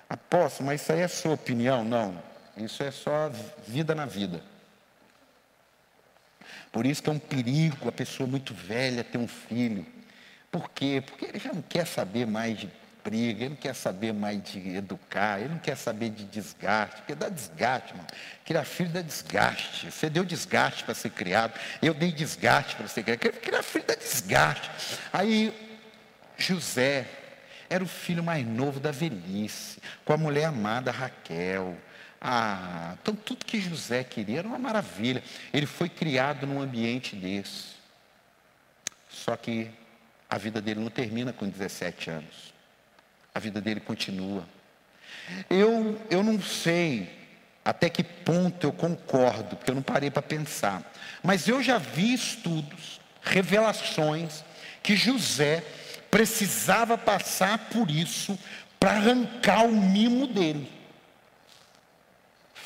[0.10, 1.84] Aposto, mas isso aí é sua opinião?
[1.84, 2.22] Não.
[2.58, 3.32] Isso é só
[3.68, 4.42] vida na vida.
[6.72, 9.86] Por isso que é um perigo a pessoa muito velha ter um filho.
[10.52, 11.04] Por quê?
[11.06, 12.70] Porque ele já não quer saber mais de
[13.04, 17.16] briga, ele não quer saber mais de educar, ele não quer saber de desgaste, porque
[17.16, 18.08] dá desgaste, mano.
[18.46, 19.92] Criar filho dá desgaste.
[19.92, 23.20] Você deu desgaste para ser criado, eu dei desgaste para ser criado.
[23.20, 24.70] Criar filho dá desgaste.
[25.14, 25.54] Aí,
[26.38, 27.08] José
[27.70, 31.78] era o filho mais novo da velhice, com a mulher amada Raquel.
[32.22, 35.24] Ah, então tudo que José queria era uma maravilha.
[35.54, 37.80] Ele foi criado num ambiente desse.
[39.10, 39.72] Só que
[40.30, 42.60] a vida dele não termina com 17 anos
[43.34, 44.44] a vida dele continua.
[45.50, 47.18] Eu, eu não sei
[47.64, 50.92] até que ponto eu concordo, porque eu não parei para pensar,
[51.24, 54.44] mas eu já vi estudos, revelações,
[54.82, 55.64] que José
[56.10, 58.38] precisava passar por isso
[58.80, 60.72] para arrancar o mimo dele.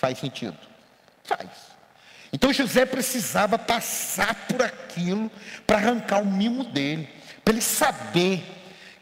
[0.03, 0.57] Faz sentido?
[1.23, 1.47] Faz.
[2.33, 5.31] Então José precisava passar por aquilo
[5.65, 7.07] para arrancar o mimo dele,
[7.41, 8.43] para ele saber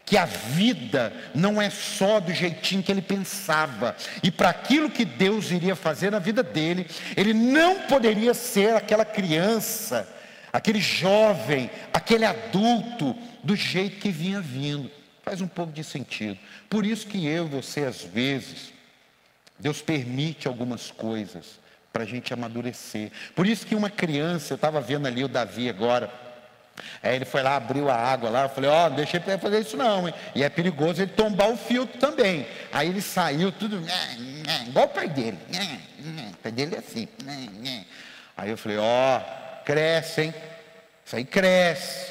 [0.06, 5.04] que a vida não é só do jeitinho que ele pensava, e para aquilo que
[5.04, 10.08] Deus iria fazer na vida dele, ele não poderia ser aquela criança,
[10.52, 14.88] aquele jovem, aquele adulto, do jeito que vinha vindo.
[15.24, 16.38] Faz um pouco de sentido.
[16.70, 18.71] Por isso que eu e você, às vezes,
[19.62, 21.60] Deus permite algumas coisas
[21.92, 23.12] para a gente amadurecer.
[23.32, 26.12] Por isso que uma criança, eu estava vendo ali o Davi agora,
[27.02, 29.38] Aí ele foi lá, abriu a água lá, eu falei, ó, oh, não deixei para
[29.38, 30.14] fazer isso não, hein?
[30.34, 32.46] E é perigoso ele tombar o filtro também.
[32.72, 35.38] Aí ele saiu tudo, né, igual o pai dele.
[36.32, 37.06] O pai dele é assim.
[38.36, 40.34] Aí eu falei, ó, oh, cresce, hein?
[41.04, 42.10] Isso aí cresce.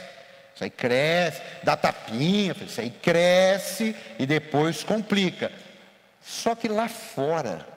[0.53, 5.51] Isso aí cresce, dá tapinha, isso aí cresce e depois complica.
[6.31, 7.67] Só que lá fora,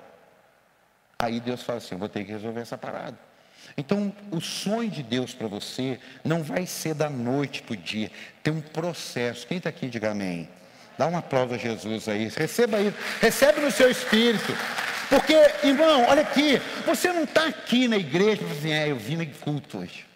[1.18, 3.18] aí Deus fala assim: eu vou ter que resolver essa parada.
[3.76, 8.12] Então, o sonho de Deus para você não vai ser da noite para o dia,
[8.44, 9.44] tem um processo.
[9.44, 10.48] Quem está aqui, diga amém.
[10.96, 14.56] Dá um aplauso a Jesus aí, receba isso, recebe no seu espírito.
[15.08, 19.26] Porque, irmão, olha aqui, você não está aqui na igreja assim, é, eu vim no
[19.38, 20.06] culto hoje.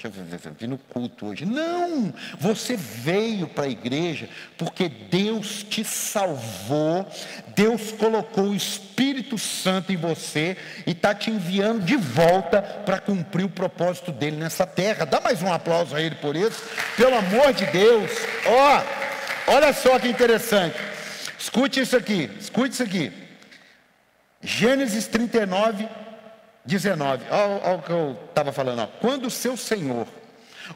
[0.00, 1.44] Deixa eu ver, eu no culto hoje.
[1.44, 7.04] Não, você veio para a igreja porque Deus te salvou,
[7.48, 10.56] Deus colocou o Espírito Santo em você
[10.86, 15.04] e está te enviando de volta para cumprir o propósito dele nessa terra.
[15.04, 16.62] Dá mais um aplauso a ele por isso,
[16.96, 18.12] pelo amor de Deus.
[18.46, 20.76] Ó, oh, olha só que interessante.
[21.36, 23.12] Escute isso aqui, escute isso aqui.
[24.40, 25.88] Gênesis 39,
[26.68, 27.24] 19.
[27.30, 28.80] Olha, o que eu estava falando.
[28.80, 28.86] Ó.
[28.86, 30.06] Quando o seu senhor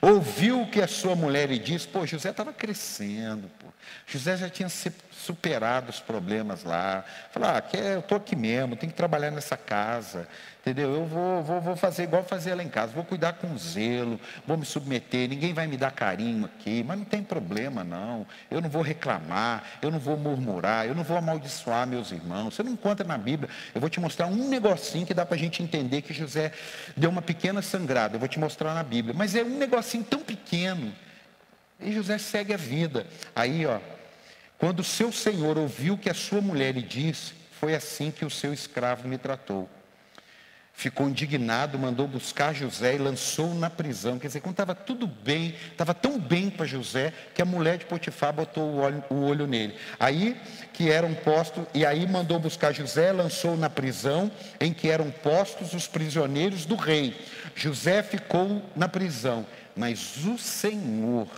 [0.01, 3.67] ouviu o que a sua mulher lhe disse, pô, José estava crescendo, pô.
[4.07, 7.05] José já tinha superado os problemas lá.
[7.31, 10.27] Falou, ah, eu estou aqui mesmo, tenho que trabalhar nessa casa.
[10.63, 10.95] Entendeu?
[10.95, 14.57] Eu vou, vou, vou fazer igual fazia lá em casa, vou cuidar com zelo, vou
[14.57, 18.25] me submeter, ninguém vai me dar carinho aqui, mas não tem problema não.
[18.49, 22.55] Eu não vou reclamar, eu não vou murmurar, eu não vou amaldiçoar meus irmãos.
[22.55, 23.51] Você não encontra na Bíblia.
[23.75, 26.53] Eu vou te mostrar um negocinho que dá para a gente entender que José
[26.97, 28.15] deu uma pequena sangrada.
[28.15, 29.13] Eu vou te mostrar na Bíblia.
[29.19, 30.93] Mas é um negocinho tão pequeno.
[31.81, 33.05] E José segue a vida.
[33.35, 33.81] Aí, ó,
[34.59, 38.31] quando o seu senhor ouviu que a sua mulher lhe disse, foi assim que o
[38.31, 39.69] seu escravo me tratou
[40.73, 44.19] ficou indignado, mandou buscar José e lançou-o na prisão.
[44.19, 47.85] Quer dizer, quando estava tudo bem, estava tão bem para José, que a mulher de
[47.85, 49.77] Potifar botou o olho, o olho nele.
[50.01, 50.37] Aí
[50.73, 55.75] que eram postos, e aí mandou buscar José, lançou na prisão, em que eram postos
[55.75, 57.17] os prisioneiros do rei.
[57.55, 61.29] José ficou na prisão, mas o Senhor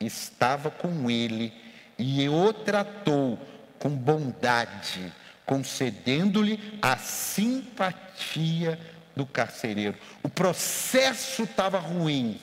[0.00, 1.52] estava com ele
[1.98, 3.38] e o tratou
[3.78, 5.12] com bondade
[5.48, 8.78] concedendo-lhe a simpatia
[9.16, 9.96] do carcereiro.
[10.22, 12.38] O processo estava ruim,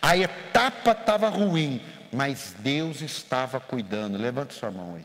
[0.00, 4.16] a etapa estava ruim, mas Deus estava cuidando.
[4.16, 5.04] Levanta sua mão aí.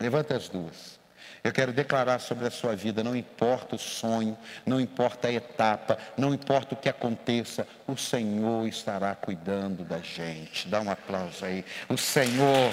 [0.00, 0.98] Levanta as duas.
[1.44, 5.98] Eu quero declarar sobre a sua vida, não importa o sonho, não importa a etapa,
[6.16, 10.66] não importa o que aconteça, o Senhor estará cuidando da gente.
[10.66, 11.62] Dá um aplauso aí.
[11.86, 12.72] O Senhor,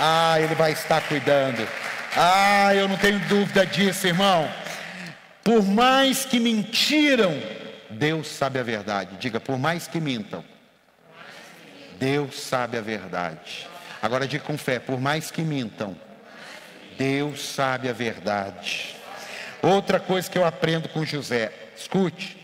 [0.00, 1.64] ah, Ele vai estar cuidando.
[2.16, 4.52] Ah, eu não tenho dúvida disso, irmão.
[5.44, 7.40] Por mais que mentiram,
[7.88, 9.16] Deus sabe a verdade.
[9.20, 10.44] Diga, por mais que mintam,
[12.00, 13.68] Deus sabe a verdade.
[14.02, 15.96] Agora diga com fé, por mais que mintam,
[16.98, 18.96] Deus sabe a verdade.
[19.62, 22.36] Outra coisa que eu aprendo com José, escute,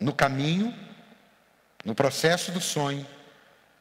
[0.00, 0.74] no caminho,
[1.84, 3.06] no processo do sonho,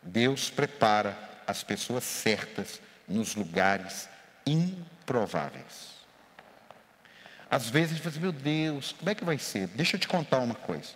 [0.04, 4.08] Deus prepara as pessoas certas nos lugares
[4.46, 5.92] improváveis.
[7.50, 9.68] Às vezes a gente fala assim, meu Deus, como é que vai ser?
[9.68, 10.90] Deixa eu te contar uma coisa.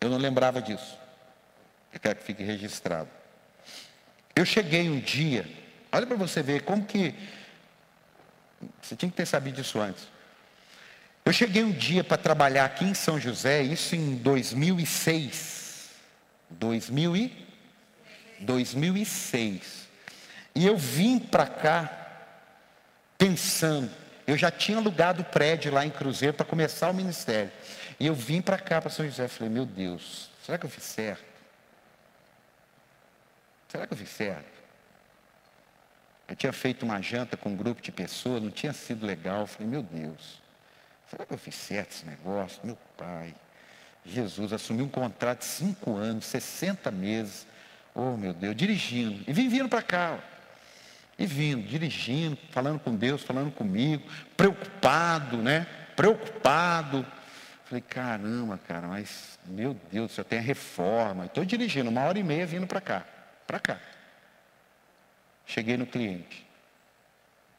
[0.00, 0.98] Eu não lembrava disso.
[1.92, 3.08] Eu quero que fique registrado.
[4.34, 5.48] Eu cheguei um dia,
[5.92, 7.14] olha para você ver como que.
[8.82, 10.06] Você tinha que ter sabido disso antes.
[11.24, 15.90] Eu cheguei um dia para trabalhar aqui em São José, isso em 2006.
[16.50, 17.46] 2000 e
[18.40, 19.88] 2006.
[20.54, 22.04] E eu vim para cá
[23.16, 23.90] pensando.
[24.26, 27.50] Eu já tinha alugado o prédio lá em Cruzeiro para começar o ministério.
[27.98, 29.28] E eu vim para cá, para São José.
[29.28, 31.24] Falei, meu Deus, será que eu fiz certo?
[33.68, 34.53] Será que eu fiz certo?
[36.26, 39.46] Eu tinha feito uma janta com um grupo de pessoas, não tinha sido legal.
[39.46, 40.40] Falei, meu Deus,
[41.10, 42.60] será que eu fiz certo esse negócio?
[42.64, 43.34] Meu pai,
[44.04, 47.46] Jesus, assumi um contrato de cinco anos, 60 meses.
[47.94, 49.22] Oh, meu Deus, dirigindo.
[49.26, 50.18] E vim vindo para cá.
[50.18, 50.34] Ó.
[51.18, 54.02] E vindo, dirigindo, falando com Deus, falando comigo,
[54.36, 55.66] preocupado, né?
[55.94, 57.06] Preocupado.
[57.64, 61.26] Falei, caramba, cara, mas, meu Deus, já tem a reforma.
[61.26, 63.04] Estou dirigindo uma hora e meia vindo para cá,
[63.46, 63.80] para cá.
[65.46, 66.46] Cheguei no cliente.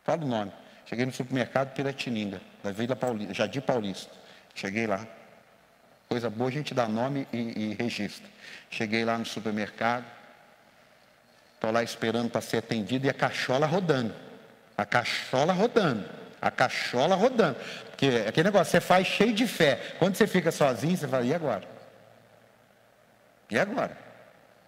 [0.04, 0.52] Fala o nome.
[0.86, 4.12] Cheguei no supermercado Piratininga, da Vila Paulista, Jardim Paulista.
[4.54, 5.06] Cheguei lá.
[6.08, 8.30] Coisa boa, a gente dá nome e, e registra.
[8.70, 10.06] Cheguei lá no supermercado,
[11.66, 14.14] Estou lá esperando para ser atendido e a cachola rodando.
[14.78, 16.08] A cachola rodando.
[16.40, 17.58] A cachola rodando.
[17.90, 19.96] Porque aquele negócio, você faz cheio de fé.
[19.98, 21.64] Quando você fica sozinho, você fala, e agora?
[23.50, 23.98] E agora?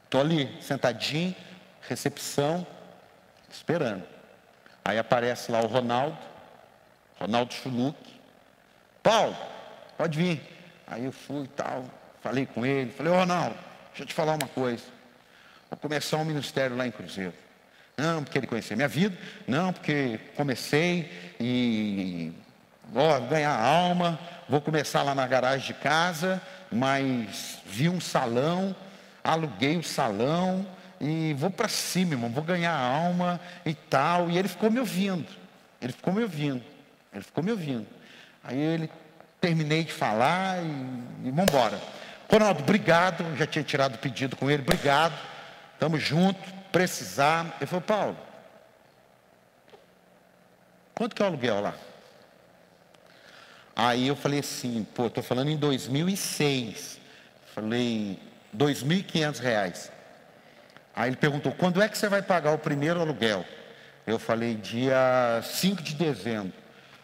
[0.06, 1.36] Estou ali, sentadinho,
[1.82, 2.66] recepção,
[3.50, 4.04] esperando.
[4.84, 6.18] Aí aparece lá o Ronaldo,
[7.20, 7.98] Ronaldo Chuluc.
[9.04, 9.36] Paulo,
[9.98, 10.42] pode vir.
[10.86, 11.84] Aí eu fui e tal,
[12.22, 13.58] falei com ele, falei, ô Ronaldo,
[13.90, 14.84] deixa eu te falar uma coisa.
[15.70, 17.34] vou começar um ministério lá em Cruzeiro.
[17.98, 19.18] Não, porque ele conhecia minha vida.
[19.48, 22.32] Não, porque comecei e
[22.96, 24.20] ó, ganhar alma.
[24.48, 26.42] Vou começar lá na garagem de casa,
[26.72, 28.76] mas vi um salão,
[29.24, 30.66] aluguei o salão
[31.00, 34.30] e vou para cima, irmão, vou ganhar alma e tal.
[34.30, 35.28] E ele ficou me ouvindo.
[35.82, 36.64] Ele ficou me ouvindo.
[37.14, 37.86] Ele ficou me ouvindo.
[38.44, 38.90] Aí ele
[39.40, 41.80] terminei de falar e, e vamos embora.
[42.30, 43.24] Ronaldo, obrigado.
[43.38, 45.18] Já tinha tirado o pedido com ele, obrigado.
[45.74, 46.44] Estamos juntos.
[46.72, 47.56] Precisar.
[47.60, 48.18] Ele falou, Paulo,
[50.94, 51.74] quanto que é o aluguel lá?
[53.76, 57.00] Aí eu falei assim, pô, estou falando em 2006.
[57.54, 58.20] Falei,
[58.56, 59.92] 2.500 reais.
[60.98, 63.46] Aí ele perguntou, quando é que você vai pagar o primeiro aluguel?
[64.08, 66.54] Eu falei, dia 5 de dezembro.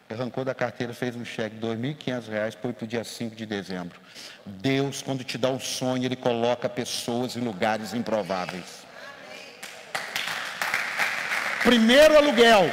[0.10, 3.46] Arrancou da carteira, fez um cheque de R$ 2.500, foi para o dia 5 de
[3.46, 4.00] dezembro.
[4.44, 8.84] Deus, quando te dá um sonho, Ele coloca pessoas em lugares improváveis.
[11.64, 12.64] Primeiro aluguel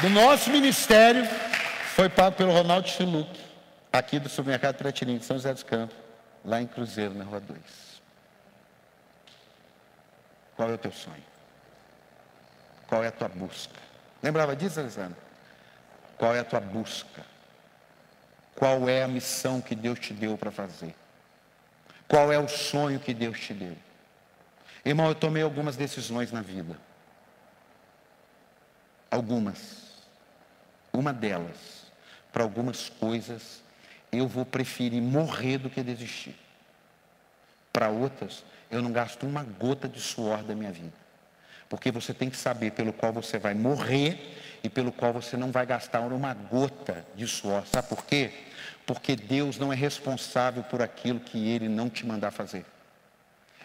[0.00, 1.24] do nosso ministério
[1.94, 3.30] foi pago pelo Ronaldo Chiluc,
[3.92, 5.96] aqui do supermercado Piratininho de São José dos Campos,
[6.44, 7.81] lá em Cruzeiro, na Rua 2.
[10.62, 11.24] Qual é o teu sonho?
[12.86, 13.74] Qual é a tua busca?
[14.22, 15.16] Lembrava disso, Alessandro?
[16.16, 17.26] Qual é a tua busca?
[18.54, 20.94] Qual é a missão que Deus te deu para fazer?
[22.06, 23.76] Qual é o sonho que Deus te deu?
[24.84, 26.78] Irmão, eu tomei algumas decisões na vida.
[29.10, 29.94] Algumas.
[30.92, 31.90] Uma delas,
[32.32, 33.60] para algumas coisas,
[34.12, 36.38] eu vou preferir morrer do que desistir.
[37.72, 40.94] Para outras, eu não gasto uma gota de suor da minha vida.
[41.68, 45.52] Porque você tem que saber pelo qual você vai morrer e pelo qual você não
[45.52, 47.66] vai gastar uma gota de suor.
[47.66, 48.30] Sabe por quê?
[48.86, 52.64] Porque Deus não é responsável por aquilo que Ele não te mandar fazer.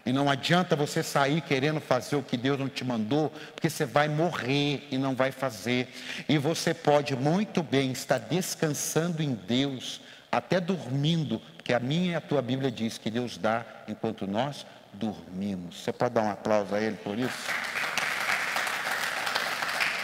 [0.05, 3.86] E não adianta você sair querendo fazer o que Deus não te mandou, porque você
[3.86, 5.89] vai morrer e não vai fazer.
[6.30, 9.99] E você pode muito bem estar descansando em Deus,
[10.32, 14.66] até dormindo, porque a minha e a tua Bíblia diz que Deus dá enquanto nós
[14.93, 15.83] dormimos.
[15.83, 17.49] Você pode dar um aplauso a Ele por isso?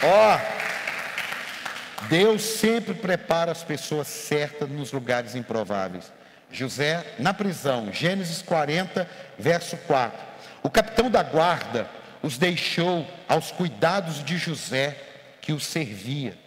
[0.02, 6.12] Ó, oh, Deus sempre prepara as pessoas certas nos lugares improváveis.
[6.50, 9.08] José na prisão, Gênesis 40,
[9.38, 10.18] verso 4.
[10.62, 11.88] O capitão da guarda
[12.22, 14.96] os deixou aos cuidados de José,
[15.40, 16.38] que os servia.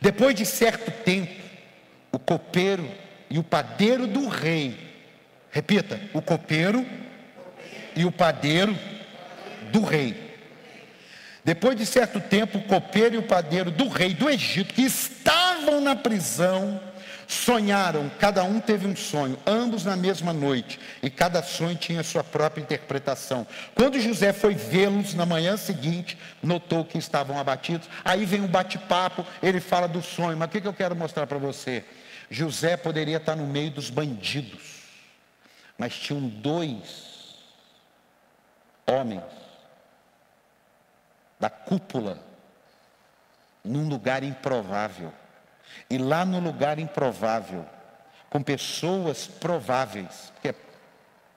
[0.00, 1.42] Depois de certo tempo,
[2.12, 2.88] o copeiro
[3.28, 4.78] e o padeiro do rei,
[5.50, 6.86] repita, o copeiro
[7.94, 8.76] e o padeiro
[9.70, 10.30] do rei.
[11.44, 15.80] Depois de certo tempo, o copeiro e o padeiro do rei do Egito, que estavam
[15.80, 16.80] na prisão,
[17.30, 22.24] Sonharam, cada um teve um sonho, ambos na mesma noite, e cada sonho tinha sua
[22.24, 23.46] própria interpretação.
[23.72, 27.88] Quando José foi vê-los na manhã seguinte, notou que estavam abatidos.
[28.04, 31.38] Aí vem um bate-papo, ele fala do sonho, mas o que eu quero mostrar para
[31.38, 31.84] você?
[32.28, 34.80] José poderia estar no meio dos bandidos,
[35.78, 37.09] mas tinham dois
[38.90, 39.22] homens
[41.38, 42.18] da cúpula
[43.64, 45.12] num lugar improvável.
[45.88, 47.64] E lá no lugar improvável,
[48.28, 50.54] com pessoas prováveis, que é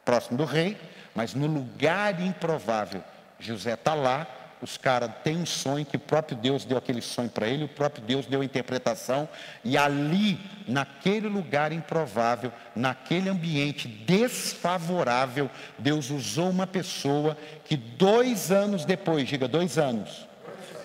[0.03, 0.79] próximo do rei,
[1.13, 3.03] mas no lugar improvável,
[3.39, 4.27] José está lá,
[4.63, 7.67] os caras têm um sonho que o próprio Deus deu aquele sonho para ele, o
[7.69, 9.29] próprio Deus deu a interpretação,
[9.63, 18.85] e ali, naquele lugar improvável, naquele ambiente desfavorável, Deus usou uma pessoa que dois anos
[18.85, 20.27] depois, diga dois anos,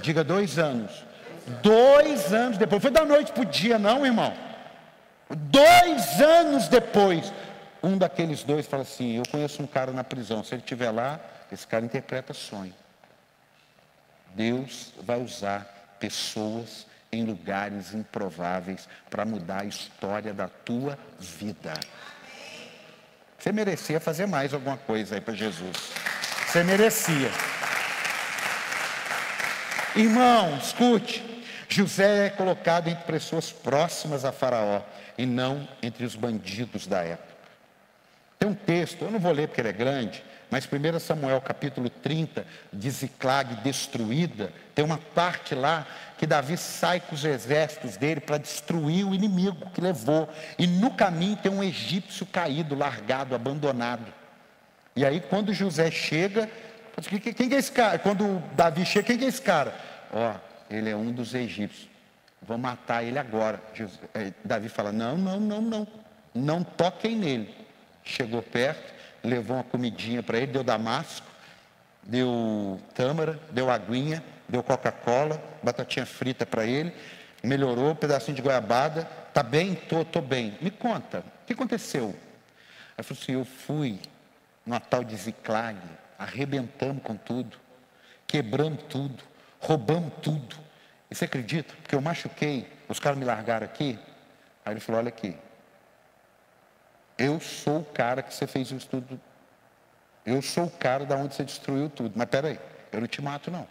[0.02, 1.08] diga dois anos,
[1.62, 4.34] Dois anos depois, foi da noite para o dia, não, irmão.
[5.30, 7.32] Dois anos depois,
[7.82, 11.18] um daqueles dois fala assim: Eu conheço um cara na prisão, se ele estiver lá,
[11.50, 12.74] esse cara interpreta sonho.
[14.38, 21.74] Deus vai usar pessoas em lugares improváveis para mudar a história da tua vida.
[23.36, 25.90] Você merecia fazer mais alguma coisa aí para Jesus.
[26.46, 27.32] Você merecia.
[29.96, 31.24] Irmão, escute.
[31.68, 34.82] José é colocado entre pessoas próximas a Faraó
[35.18, 37.34] e não entre os bandidos da época.
[38.38, 41.90] Tem um texto, eu não vou ler porque ele é grande, mas 1 Samuel capítulo
[41.90, 45.86] 30, de Ziclag destruída, tem uma parte lá
[46.16, 50.28] que Davi sai com os exércitos dele para destruir o inimigo que levou.
[50.58, 54.12] E no caminho tem um egípcio caído, largado, abandonado.
[54.96, 56.48] E aí quando José chega,
[57.36, 57.98] quem é esse cara?
[57.98, 59.74] Quando Davi chega, quem é esse cara?
[60.12, 60.34] Ó,
[60.70, 61.88] ele é um dos egípcios.
[62.42, 63.60] Vou matar ele agora.
[64.14, 65.86] Eh, Davi fala: Não, não, não, não.
[66.34, 67.54] Não toquem nele.
[68.04, 71.26] Chegou perto, levou uma comidinha para ele, deu damasco,
[72.02, 76.92] deu tâmara, deu aguinha, deu Coca-Cola, batatinha frita para ele,
[77.42, 79.04] melhorou, um pedacinho de goiabada,
[79.34, 79.74] tá bem?
[79.74, 80.56] Tô, tô bem.
[80.60, 82.14] Me conta, o que aconteceu?
[82.96, 84.00] Aí falou assim, eu fui
[84.64, 85.78] numa tal de Ziclag,
[86.18, 87.56] arrebentamos com tudo,
[88.26, 89.22] quebramos tudo,
[89.60, 90.56] roubamos tudo.
[91.10, 91.74] E você acredita?
[91.80, 93.98] Porque eu machuquei, os caras me largaram aqui.
[94.64, 95.36] Aí ele falou, olha aqui,
[97.18, 99.20] eu sou o cara que você fez isso tudo.
[100.24, 102.12] Eu sou o cara da onde você destruiu tudo.
[102.14, 102.58] Mas peraí,
[102.92, 103.66] eu não te mato não.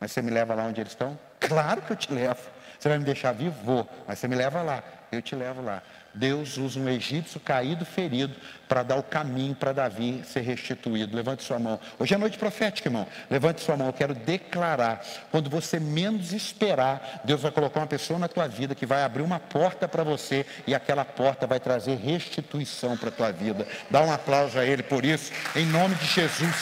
[0.00, 1.18] Mas você me leva lá onde eles estão?
[1.38, 2.40] Claro que eu te levo.
[2.78, 3.54] Você vai me deixar vivo?
[3.62, 3.88] Vou.
[4.08, 4.82] Mas você me leva lá.
[5.12, 5.82] Eu te levo lá.
[6.14, 8.34] Deus usa um egípcio caído, ferido,
[8.68, 11.16] para dar o caminho para Davi ser restituído.
[11.16, 11.78] Levante sua mão.
[11.98, 13.06] Hoje é noite profética, irmão.
[13.30, 13.86] Levante sua mão.
[13.88, 15.04] Eu quero declarar.
[15.30, 19.22] Quando você menos esperar, Deus vai colocar uma pessoa na tua vida que vai abrir
[19.22, 23.66] uma porta para você e aquela porta vai trazer restituição para a tua vida.
[23.90, 26.56] Dá um aplauso a Ele por isso, em nome de Jesus.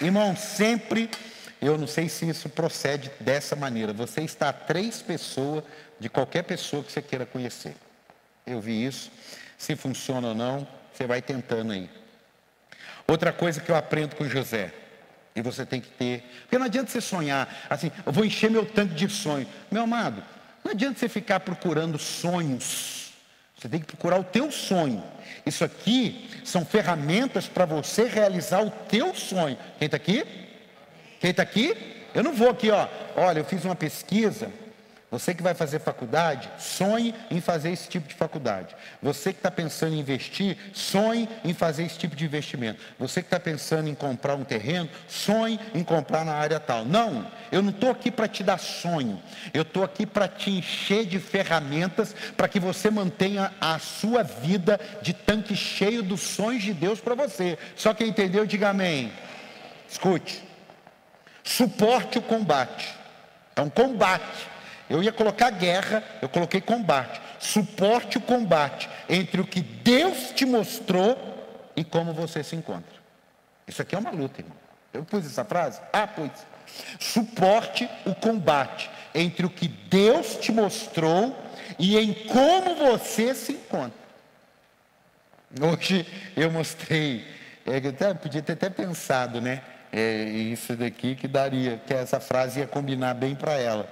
[0.00, 1.10] Irmão, sempre,
[1.60, 3.92] eu não sei se isso procede dessa maneira.
[3.92, 5.64] Você está três pessoas
[5.98, 7.74] de qualquer pessoa que você queira conhecer.
[8.46, 9.10] Eu vi isso.
[9.56, 11.90] Se funciona ou não, você vai tentando aí.
[13.06, 14.72] Outra coisa que eu aprendo com José,
[15.34, 18.66] e você tem que ter, porque não adianta você sonhar assim, eu vou encher meu
[18.66, 19.46] tanque de sonho.
[19.70, 20.22] Meu amado,
[20.64, 23.12] não adianta você ficar procurando sonhos.
[23.56, 25.02] Você tem que procurar o teu sonho.
[25.44, 29.58] Isso aqui são ferramentas para você realizar o teu sonho.
[29.78, 30.24] Quem está aqui?
[31.20, 31.76] Quem está aqui?
[32.14, 32.86] Eu não vou aqui, ó.
[33.16, 34.52] Olha, eu fiz uma pesquisa
[35.10, 38.76] você que vai fazer faculdade, sonhe em fazer esse tipo de faculdade.
[39.02, 42.82] Você que está pensando em investir, sonhe em fazer esse tipo de investimento.
[42.98, 46.84] Você que está pensando em comprar um terreno, sonhe em comprar na área tal.
[46.84, 49.22] Não, eu não estou aqui para te dar sonho.
[49.54, 54.78] Eu estou aqui para te encher de ferramentas para que você mantenha a sua vida
[55.00, 57.56] de tanque cheio dos sonhos de Deus para você.
[57.76, 59.10] Só quem entendeu, diga amém.
[59.88, 60.44] Escute.
[61.42, 62.94] Suporte o combate.
[63.56, 64.57] É um combate
[64.88, 67.20] eu ia colocar guerra, eu coloquei combate.
[67.38, 71.16] Suporte o combate entre o que Deus te mostrou
[71.76, 72.98] e como você se encontra.
[73.66, 74.56] Isso aqui é uma luta, irmão.
[74.92, 75.80] Eu pus essa frase?
[75.92, 76.30] Ah, pus.
[76.98, 81.36] Suporte o combate entre o que Deus te mostrou
[81.78, 84.08] e em como você se encontra.
[85.60, 87.26] Hoje eu mostrei,
[87.66, 89.62] é, eu até, podia ter até pensado, né?
[89.90, 93.88] É, isso daqui que daria, que essa frase ia combinar bem para ela.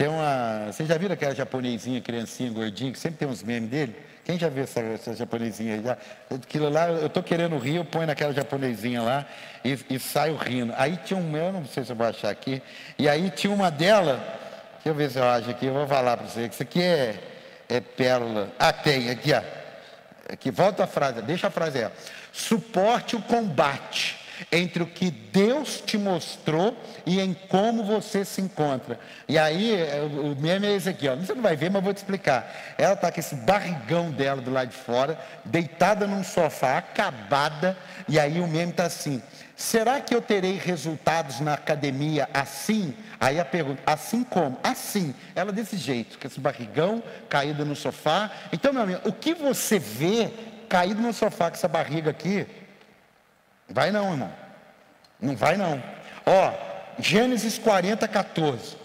[0.00, 0.68] Tem uma.
[0.72, 3.94] Vocês já viram aquela japonesinha, criancinha, gordinha, que sempre tem uns memes dele?
[4.24, 5.82] Quem já viu essa, essa japonesinha?
[5.82, 5.98] Já?
[6.34, 9.26] Aquilo lá, eu estou querendo rir, eu ponho naquela japonesinha lá
[9.62, 10.72] e, e saio rindo.
[10.78, 12.62] Aí tinha um, eu não sei se eu vou achar aqui,
[12.98, 14.24] e aí tinha uma dela,
[14.76, 16.80] deixa eu ver se eu acho aqui, eu vou falar para você, que isso aqui
[16.82, 17.16] é,
[17.68, 18.50] é pérola.
[18.58, 19.42] Ah, tem, aqui, ó.
[20.32, 21.90] Aqui, volta a frase, deixa a frase aí.
[22.32, 24.18] Suporte o combate
[24.50, 26.76] entre o que Deus te mostrou
[27.06, 28.98] e em como você se encontra.
[29.28, 31.16] E aí, é, o meme é esse aqui, ó.
[31.16, 32.74] Você não vai ver, mas vou te explicar.
[32.76, 37.76] Ela está com esse barrigão dela do lado de fora, deitada num sofá, acabada,
[38.08, 39.22] e aí o meme está assim.
[39.60, 42.94] Será que eu terei resultados na academia assim?
[43.20, 44.58] Aí a pergunta, assim como?
[44.62, 45.14] Assim.
[45.34, 48.30] Ela desse jeito, com esse barrigão, caído no sofá.
[48.50, 50.30] Então, meu amigo, o que você vê
[50.66, 52.46] caído no sofá com essa barriga aqui,
[53.70, 54.32] Vai não, irmão.
[55.20, 55.80] Não vai não.
[56.26, 56.52] Ó,
[56.98, 58.76] Gênesis 40, 14.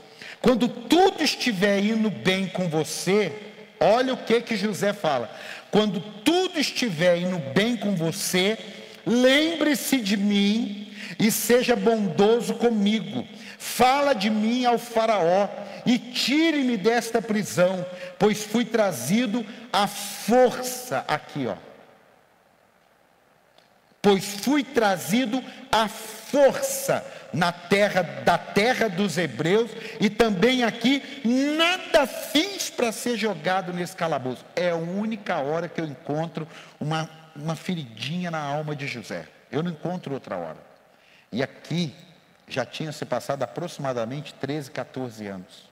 [0.41, 3.33] Quando tudo estiver indo bem com você,
[3.79, 5.29] olha o que que José fala.
[5.71, 8.57] Quando tudo estiver indo bem com você,
[9.05, 13.27] lembre-se de mim e seja bondoso comigo.
[13.57, 15.49] Fala de mim ao Faraó
[15.83, 17.83] e tire-me desta prisão,
[18.19, 21.55] pois fui trazido à força aqui, ó
[24.05, 27.03] pois fui trazido à força
[27.33, 31.01] na terra da terra dos hebreus e também aqui
[31.57, 34.45] nada fiz para ser jogado nesse calabouço.
[34.55, 36.47] É a única hora que eu encontro
[36.79, 39.27] uma, uma feridinha na alma de José.
[39.51, 40.59] Eu não encontro outra hora.
[41.31, 41.91] E aqui
[42.47, 45.67] já tinha se passado aproximadamente 13, 14 anos.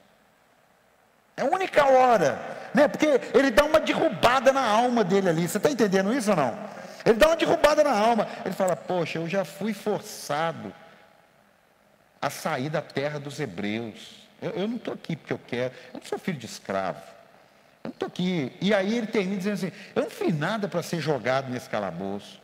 [1.36, 2.36] É a única hora,
[2.74, 2.88] né?
[2.88, 5.46] Porque ele dá uma derrubada na alma dele ali.
[5.46, 6.74] Você está entendendo isso ou não?
[7.04, 8.26] Ele dá uma derrubada na alma.
[8.44, 10.72] Ele fala: Poxa, eu já fui forçado
[12.20, 14.26] a sair da terra dos hebreus.
[14.40, 15.74] Eu, eu não estou aqui porque eu quero.
[15.92, 17.00] Eu não sou filho de escravo.
[17.82, 18.52] Eu não estou aqui.
[18.60, 22.42] E aí ele termina dizendo assim: Eu não fiz nada para ser jogado nesse calabouço.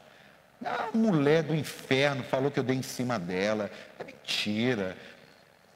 [0.65, 3.71] A mulher do inferno falou que eu dei em cima dela.
[3.99, 4.95] É mentira.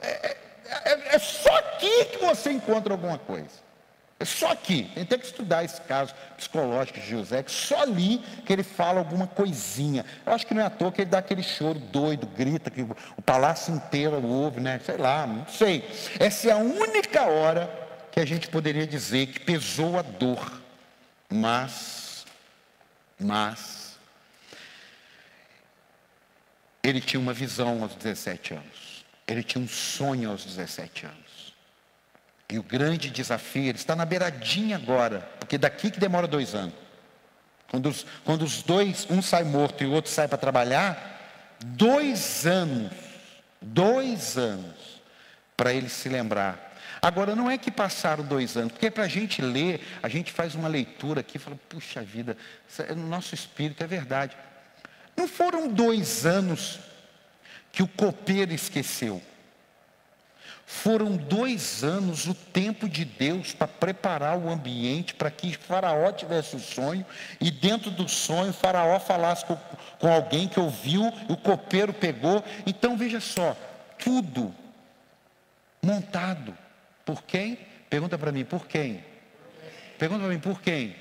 [0.01, 0.37] É, é,
[0.85, 3.64] é, é só aqui que você encontra alguma coisa.
[4.25, 8.63] Só aqui, tem que estudar esse caso psicológico de José, que só ali que ele
[8.63, 10.05] fala alguma coisinha.
[10.25, 12.83] Eu acho que não é à toa que ele dá aquele choro doido, grita, que
[12.83, 14.81] o palácio inteiro ouve, né?
[14.85, 15.89] Sei lá, não sei.
[16.19, 17.69] Essa é a única hora
[18.11, 20.63] que a gente poderia dizer que pesou a dor.
[21.29, 22.25] Mas,
[23.19, 23.99] mas,
[26.83, 29.05] ele tinha uma visão aos 17 anos.
[29.27, 31.24] Ele tinha um sonho aos 17 anos.
[32.51, 36.75] E o grande desafio, ele está na beiradinha agora, porque daqui que demora dois anos.
[37.71, 42.47] Quando os, quando os dois, um sai morto e o outro sai para trabalhar, dois
[42.47, 42.93] anos,
[43.61, 45.03] dois anos,
[45.57, 46.73] para ele se lembrar.
[47.01, 50.55] Agora, não é que passaram dois anos, porque para a gente ler, a gente faz
[50.55, 52.37] uma leitura aqui e fala, puxa vida,
[52.79, 54.37] é no nosso espírito é verdade.
[55.17, 56.79] Não foram dois anos
[57.73, 59.21] que o copeiro esqueceu.
[60.67, 66.57] Foram dois anos o tempo de Deus para preparar o ambiente para que Faraó tivesse
[66.57, 67.05] o sonho
[67.39, 69.57] e dentro do sonho Faraó falasse com,
[69.99, 72.43] com alguém que ouviu, o copeiro pegou.
[72.67, 73.55] Então veja só,
[73.99, 74.55] tudo
[75.83, 76.57] montado
[77.05, 77.59] por quem?
[77.91, 79.05] Pergunta para mim, por quem?
[79.99, 80.97] Pergunta para mim, por quem?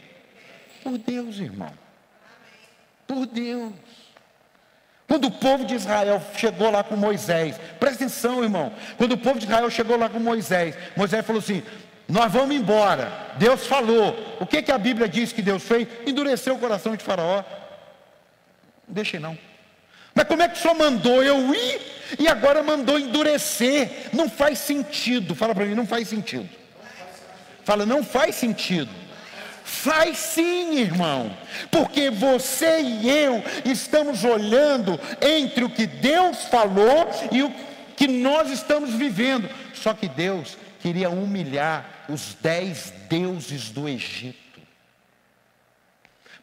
[0.83, 1.73] Por Deus, irmão.
[3.07, 3.73] Por Deus.
[5.07, 8.71] Quando o povo de Israel chegou lá com Moisés, presta atenção, irmão.
[8.97, 11.61] Quando o povo de Israel chegou lá com Moisés, Moisés falou assim:
[12.07, 13.11] Nós vamos embora.
[13.37, 14.37] Deus falou.
[14.39, 15.87] O que, que a Bíblia diz que Deus fez?
[16.07, 17.43] Endureceu o coração de Faraó.
[18.87, 19.37] Não deixei não.
[20.15, 21.81] Mas como é que só mandou eu ir
[22.19, 24.09] e agora mandou endurecer?
[24.13, 25.35] Não faz sentido.
[25.35, 26.47] Fala para mim, não faz sentido.
[27.63, 29.02] Fala, não faz sentido.
[29.81, 31.35] Faz sim, irmão,
[31.71, 37.53] porque você e eu estamos olhando entre o que Deus falou e o
[37.97, 39.49] que nós estamos vivendo.
[39.73, 44.61] Só que Deus queria humilhar os dez deuses do Egito.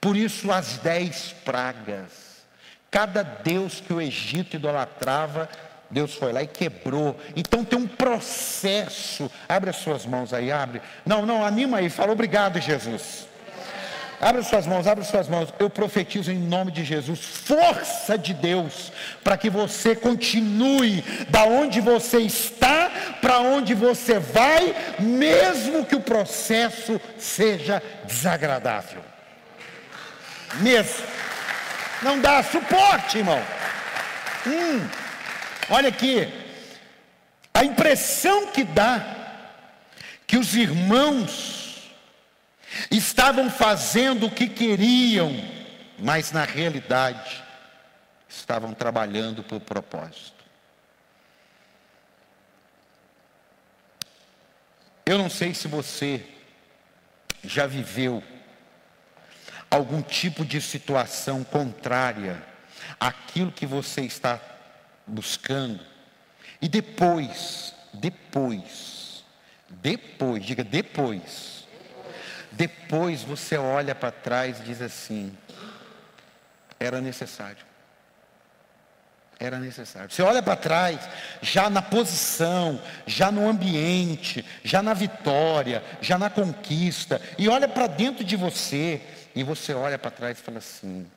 [0.00, 2.44] Por isso, as dez pragas.
[2.90, 5.48] Cada deus que o Egito idolatrava,
[5.90, 7.16] Deus foi lá e quebrou.
[7.34, 9.30] Então tem um processo.
[9.48, 10.80] Abre as suas mãos aí, abre.
[11.04, 11.90] Não, não, anima aí.
[11.90, 13.28] Fala obrigado, Jesus.
[14.20, 15.52] Abre as suas mãos, abre as suas mãos.
[15.58, 18.92] Eu profetizo em nome de Jesus, força de Deus,
[19.24, 26.00] para que você continue da onde você está para onde você vai, mesmo que o
[26.00, 29.02] processo seja desagradável.
[30.56, 31.06] Mesmo.
[32.02, 33.42] Não dá suporte, irmão.
[34.46, 34.86] Hum.
[35.70, 36.26] Olha aqui,
[37.54, 39.18] a impressão que dá
[40.26, 41.92] que os irmãos
[42.90, 45.32] estavam fazendo o que queriam,
[45.96, 47.44] mas na realidade
[48.28, 50.44] estavam trabalhando por propósito.
[55.06, 56.24] Eu não sei se você
[57.44, 58.22] já viveu
[59.70, 62.42] algum tipo de situação contrária
[62.98, 64.40] àquilo que você está
[65.06, 65.80] buscando.
[66.60, 69.24] E depois, depois,
[69.68, 71.66] depois, diga depois.
[72.52, 75.36] Depois você olha para trás e diz assim:
[76.78, 77.70] era necessário.
[79.38, 80.10] Era necessário.
[80.10, 81.00] Você olha para trás,
[81.40, 87.86] já na posição, já no ambiente, já na vitória, já na conquista, e olha para
[87.86, 89.00] dentro de você,
[89.34, 91.10] e você olha para trás e fala assim: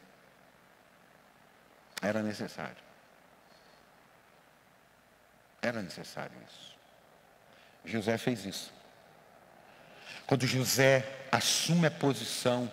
[2.01, 2.77] era necessário.
[5.63, 6.75] Era necessário isso.
[7.85, 8.71] José fez isso.
[10.27, 12.71] Quando José assume a posição,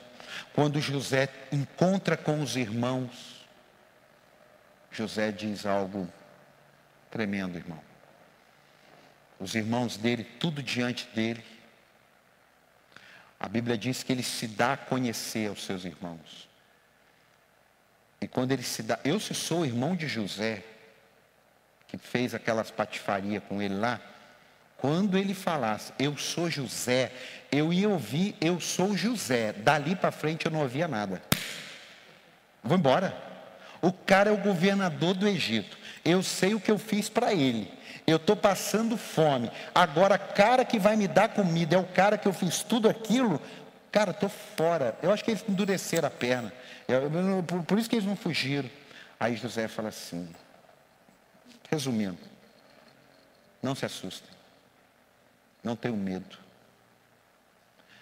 [0.52, 3.46] quando José encontra com os irmãos,
[4.90, 6.12] José diz algo
[7.10, 7.80] tremendo, irmão.
[9.38, 11.44] Os irmãos dele, tudo diante dele.
[13.38, 16.48] A Bíblia diz que ele se dá a conhecer aos seus irmãos.
[18.20, 20.62] E quando ele se dá, eu se sou irmão de José,
[21.90, 24.00] que fez aquelas patifarias com ele lá,
[24.76, 27.12] quando ele falasse, eu sou José,
[27.52, 29.52] eu ia ouvir, eu sou José.
[29.52, 31.20] Dali para frente eu não ouvia nada.
[32.62, 33.14] Vou embora.
[33.82, 35.76] O cara é o governador do Egito.
[36.04, 37.70] Eu sei o que eu fiz para ele.
[38.06, 39.50] Eu estou passando fome.
[39.74, 43.40] Agora, cara que vai me dar comida é o cara que eu fiz tudo aquilo.
[43.92, 44.96] Cara, estou fora.
[45.02, 46.52] Eu acho que eles endureceram a perna.
[46.88, 48.70] Eu, por, por isso que eles não fugiram.
[49.18, 50.28] Aí José fala assim:
[51.70, 52.18] Resumindo,
[53.62, 54.30] não se assustem,
[55.62, 56.38] não tenham medo.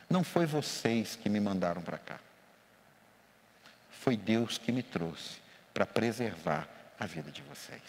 [0.09, 2.19] Não foi vocês que me mandaram para cá.
[3.91, 5.39] Foi Deus que me trouxe
[5.75, 6.67] para preservar
[6.99, 7.83] a vida de vocês.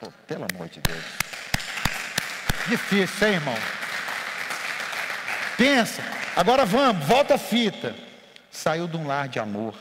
[0.00, 1.04] Pô, pelo amor de Deus.
[2.68, 3.54] Difícil, hein, irmão?
[5.58, 6.02] Pensa,
[6.34, 7.94] agora vamos, volta a fita.
[8.50, 9.76] Saiu de um lar de amor,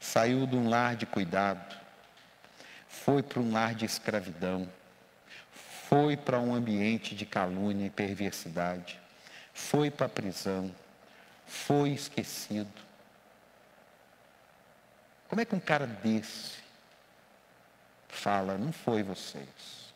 [0.00, 1.79] saiu de um lar de cuidado,
[3.04, 4.68] foi para um lar de escravidão,
[5.88, 9.00] foi para um ambiente de calúnia e perversidade,
[9.54, 10.74] foi para a prisão,
[11.46, 12.70] foi esquecido.
[15.28, 16.58] Como é que um cara desse
[18.08, 19.94] fala, não foi vocês,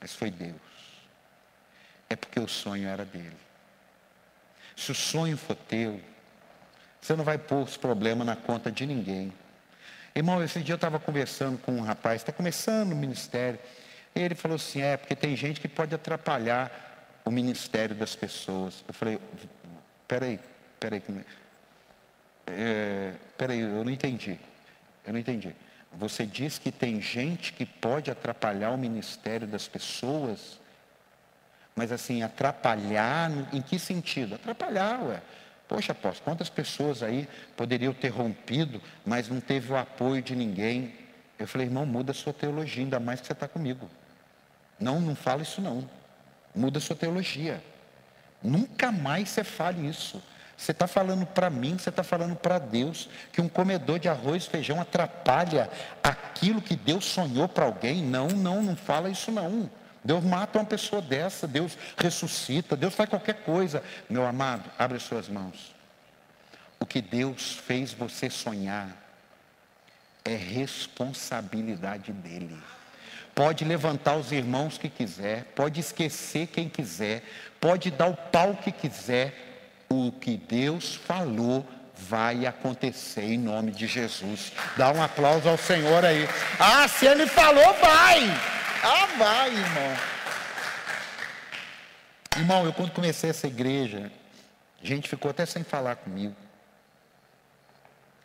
[0.00, 0.60] mas foi Deus?
[2.08, 3.36] É porque o sonho era dele.
[4.76, 6.00] Se o sonho for teu,
[7.00, 9.32] você não vai pôr os problemas na conta de ninguém.
[10.18, 13.56] Irmão, esse dia eu estava conversando com um rapaz, está começando o ministério.
[14.12, 18.84] Ele falou assim: é, porque tem gente que pode atrapalhar o ministério das pessoas.
[18.88, 19.20] Eu falei:
[20.08, 20.40] peraí,
[20.80, 21.00] peraí.
[22.48, 24.40] É, peraí, eu não entendi.
[25.06, 25.54] Eu não entendi.
[25.92, 30.58] Você diz que tem gente que pode atrapalhar o ministério das pessoas,
[31.76, 34.34] mas assim, atrapalhar, em que sentido?
[34.34, 35.22] Atrapalhar, ué.
[35.68, 40.94] Poxa, apóstolo, quantas pessoas aí poderiam ter rompido, mas não teve o apoio de ninguém?
[41.38, 43.88] Eu falei, irmão, muda a sua teologia, ainda mais que você está comigo.
[44.80, 45.88] Não, não fala isso não.
[46.54, 47.62] Muda a sua teologia.
[48.42, 50.22] Nunca mais você fale isso.
[50.56, 54.44] Você está falando para mim, você está falando para Deus, que um comedor de arroz
[54.44, 55.70] e feijão atrapalha
[56.02, 58.02] aquilo que Deus sonhou para alguém?
[58.02, 59.70] Não, não, não fala isso não.
[60.08, 63.82] Deus mata uma pessoa dessa, Deus ressuscita, Deus faz qualquer coisa.
[64.08, 65.74] Meu amado, abre suas mãos.
[66.80, 68.88] O que Deus fez você sonhar
[70.24, 72.56] é responsabilidade dele.
[73.34, 77.22] Pode levantar os irmãos que quiser, pode esquecer quem quiser,
[77.60, 79.34] pode dar o pau que quiser.
[79.90, 84.54] O que Deus falou vai acontecer em nome de Jesus.
[84.74, 86.26] Dá um aplauso ao Senhor aí.
[86.58, 88.58] Ah, se ele falou, vai!
[88.82, 89.96] Ah, vai, irmão.
[92.36, 94.12] Irmão, eu quando comecei essa igreja,
[94.82, 96.36] gente ficou até sem falar comigo.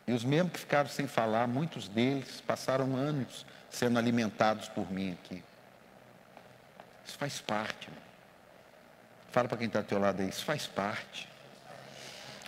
[0.06, 5.12] E os mesmos que ficaram sem falar, muitos deles passaram anos sendo alimentados por mim
[5.12, 5.42] aqui.
[7.06, 7.88] Isso faz parte.
[7.88, 8.02] Irmão.
[9.32, 11.28] Fala para quem está ao teu lado aí, isso faz parte.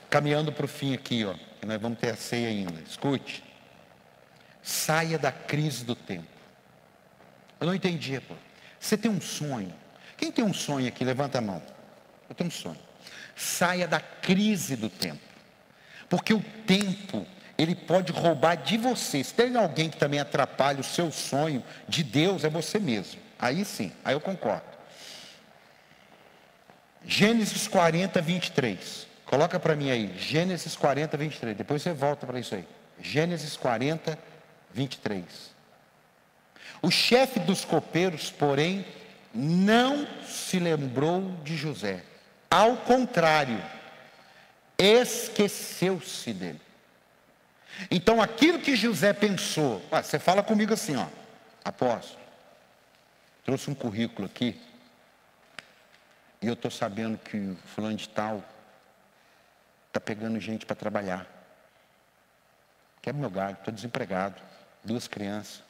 [0.09, 1.35] Caminhando para o fim aqui, ó,
[1.67, 2.81] nós vamos ter a ceia ainda.
[2.83, 3.43] Escute.
[4.63, 6.36] Saia da crise do tempo.
[7.61, 8.35] Eu não entendi, pô.
[8.79, 9.75] Você tem um sonho.
[10.17, 11.05] Quem tem um sonho aqui?
[11.05, 11.63] Levanta a mão.
[12.29, 12.79] Eu tenho um sonho.
[13.35, 15.21] Saia da crise do tempo.
[16.09, 17.27] Porque o tempo,
[17.59, 19.23] ele pode roubar de você.
[19.23, 23.21] Se tem alguém que também atrapalha o seu sonho de Deus, é você mesmo.
[23.39, 24.65] Aí sim, aí eu concordo.
[27.05, 29.07] Gênesis 40, 23.
[29.27, 30.17] Coloca para mim aí.
[30.19, 31.57] Gênesis 40, 23.
[31.57, 32.67] Depois você volta para isso aí.
[33.01, 34.19] Gênesis 40,
[34.73, 35.56] 23.
[36.83, 38.85] O chefe dos copeiros, porém,
[39.35, 42.03] não se lembrou de José.
[42.51, 43.63] Ao contrário,
[44.79, 46.61] esqueceu-se dele.
[47.91, 51.07] Então, aquilo que José pensou, você fala comigo assim, ó,
[51.65, 52.21] apóstolo,
[53.45, 54.59] trouxe um currículo aqui,
[56.41, 58.43] e eu estou sabendo que o fulano de tal
[59.89, 61.27] está pegando gente para trabalhar.
[63.03, 64.41] Quebra meu galho, estou desempregado,
[64.85, 65.66] duas crianças.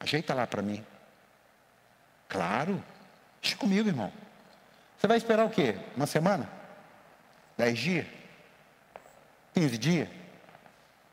[0.00, 0.84] Ajeita lá para mim.
[2.28, 2.82] Claro.
[3.40, 4.12] Deixa comigo, irmão.
[4.98, 5.76] Você vai esperar o quê?
[5.96, 6.50] Uma semana?
[7.56, 8.06] Dez dias?
[9.54, 10.08] Quinze dias?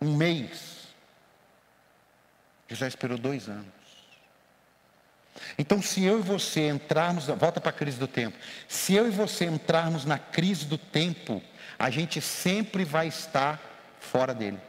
[0.01, 0.87] Um mês?
[2.67, 3.65] José esperou dois anos.
[5.57, 8.37] Então, se eu e você entrarmos, volta para a crise do tempo.
[8.67, 11.41] Se eu e você entrarmos na crise do tempo,
[11.77, 13.59] a gente sempre vai estar
[13.99, 14.59] fora dele.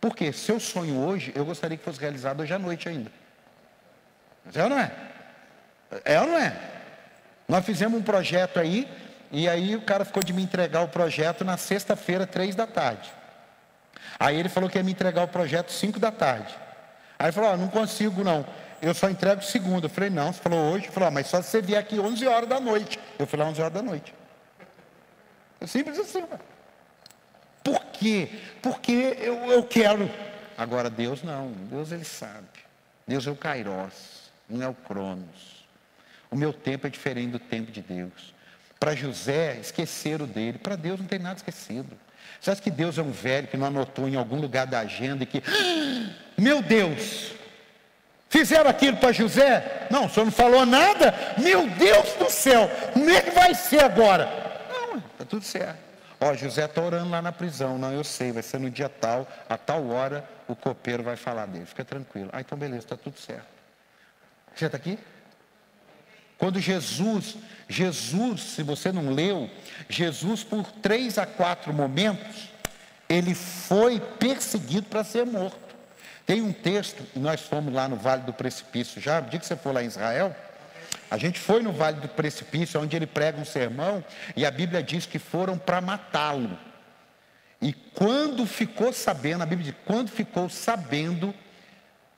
[0.00, 0.32] Por quê?
[0.32, 3.10] Seu sonho hoje, eu gostaria que fosse realizado hoje à noite ainda.
[4.54, 4.92] É ou não é?
[6.04, 6.56] É ou não é?
[7.48, 8.86] Nós fizemos um projeto aí,
[9.30, 13.10] e aí o cara ficou de me entregar o projeto na sexta-feira, três da tarde.
[14.18, 16.54] Aí ele falou que ia me entregar o projeto cinco da tarde.
[17.18, 18.46] Aí falou, não consigo não.
[18.80, 19.86] Eu só entrego segunda.
[19.86, 20.86] Eu falei, não, você falou hoje.
[20.86, 22.98] Ele falou, mas só se você vier aqui 11 horas da noite.
[23.18, 24.14] Eu falei, 11 horas da noite.
[25.60, 26.24] É simples assim.
[27.64, 28.30] Por quê?
[28.62, 30.08] Porque eu, eu quero.
[30.56, 31.50] Agora Deus não.
[31.50, 32.46] Deus ele sabe.
[33.06, 34.17] Deus é o Kairos
[34.48, 35.66] não é o Cronos.
[36.30, 38.34] O meu tempo é diferente do tempo de Deus.
[38.78, 40.58] Para José, esqueceram dele.
[40.58, 41.96] Para Deus não tem nada esquecido.
[42.40, 45.24] Você acha que Deus é um velho que não anotou em algum lugar da agenda
[45.24, 47.32] e que, ah, meu Deus,
[48.28, 49.88] fizeram aquilo para José?
[49.90, 51.14] Não, o senhor não falou nada?
[51.38, 54.28] Meu Deus do céu, como é que vai ser agora?
[54.70, 55.88] Não, está tudo certo.
[56.20, 57.78] Ó, José está orando lá na prisão.
[57.78, 61.46] Não, eu sei, vai ser no dia tal, a tal hora, o copeiro vai falar
[61.46, 61.66] dele.
[61.66, 62.28] Fica tranquilo.
[62.32, 63.57] Ah, então beleza, está tudo certo.
[64.58, 64.98] Você está aqui?
[66.36, 67.36] Quando Jesus,
[67.68, 69.48] Jesus, se você não leu,
[69.88, 72.48] Jesus por três a quatro momentos,
[73.08, 75.76] ele foi perseguido para ser morto.
[76.26, 79.72] Tem um texto, nós fomos lá no Vale do Precipício já, dia que você for
[79.72, 80.34] lá em Israel,
[81.08, 84.04] a gente foi no Vale do Precipício, onde ele prega um sermão,
[84.34, 86.58] e a Bíblia diz que foram para matá-lo.
[87.62, 91.32] E quando ficou sabendo, a Bíblia diz, quando ficou sabendo,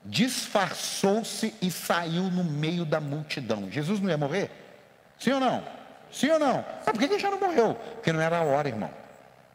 [0.03, 3.69] disfarçou-se e saiu no meio da multidão.
[3.71, 4.49] Jesus não ia morrer?
[5.19, 5.63] Sim ou não?
[6.11, 6.65] Sim ou não?
[6.85, 7.75] Ah, por que ele já não morreu?
[7.75, 8.91] Porque não era a hora, irmão.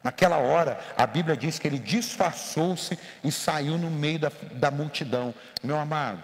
[0.03, 5.35] Naquela hora, a Bíblia diz que ele disfarçou-se e saiu no meio da, da multidão.
[5.63, 6.23] Meu amado,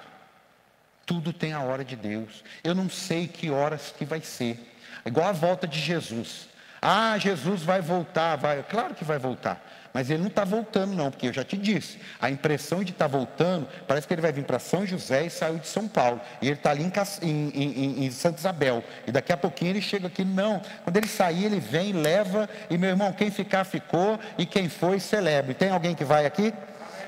[1.05, 2.45] tudo tem a hora de Deus.
[2.63, 4.73] Eu não sei que horas que vai ser.
[5.05, 6.49] Igual a volta de Jesus.
[6.81, 8.63] Ah, Jesus vai voltar, vai.
[8.63, 9.61] Claro que vai voltar.
[9.93, 11.99] Mas ele não está voltando, não, porque eu já te disse.
[12.19, 15.31] A impressão de estar tá voltando, parece que ele vai vir para São José e
[15.31, 16.19] saiu de São Paulo.
[16.41, 16.91] E ele está ali em,
[17.23, 18.83] em, em, em, Santa Isabel.
[19.07, 20.25] E daqui a pouquinho ele chega aqui.
[20.25, 20.63] Não.
[20.83, 22.49] Quando ele sair, ele vem, leva.
[22.71, 24.19] E meu irmão, quem ficar, ficou.
[24.39, 25.53] E quem foi, celebre.
[25.53, 26.55] Tem alguém que vai aqui?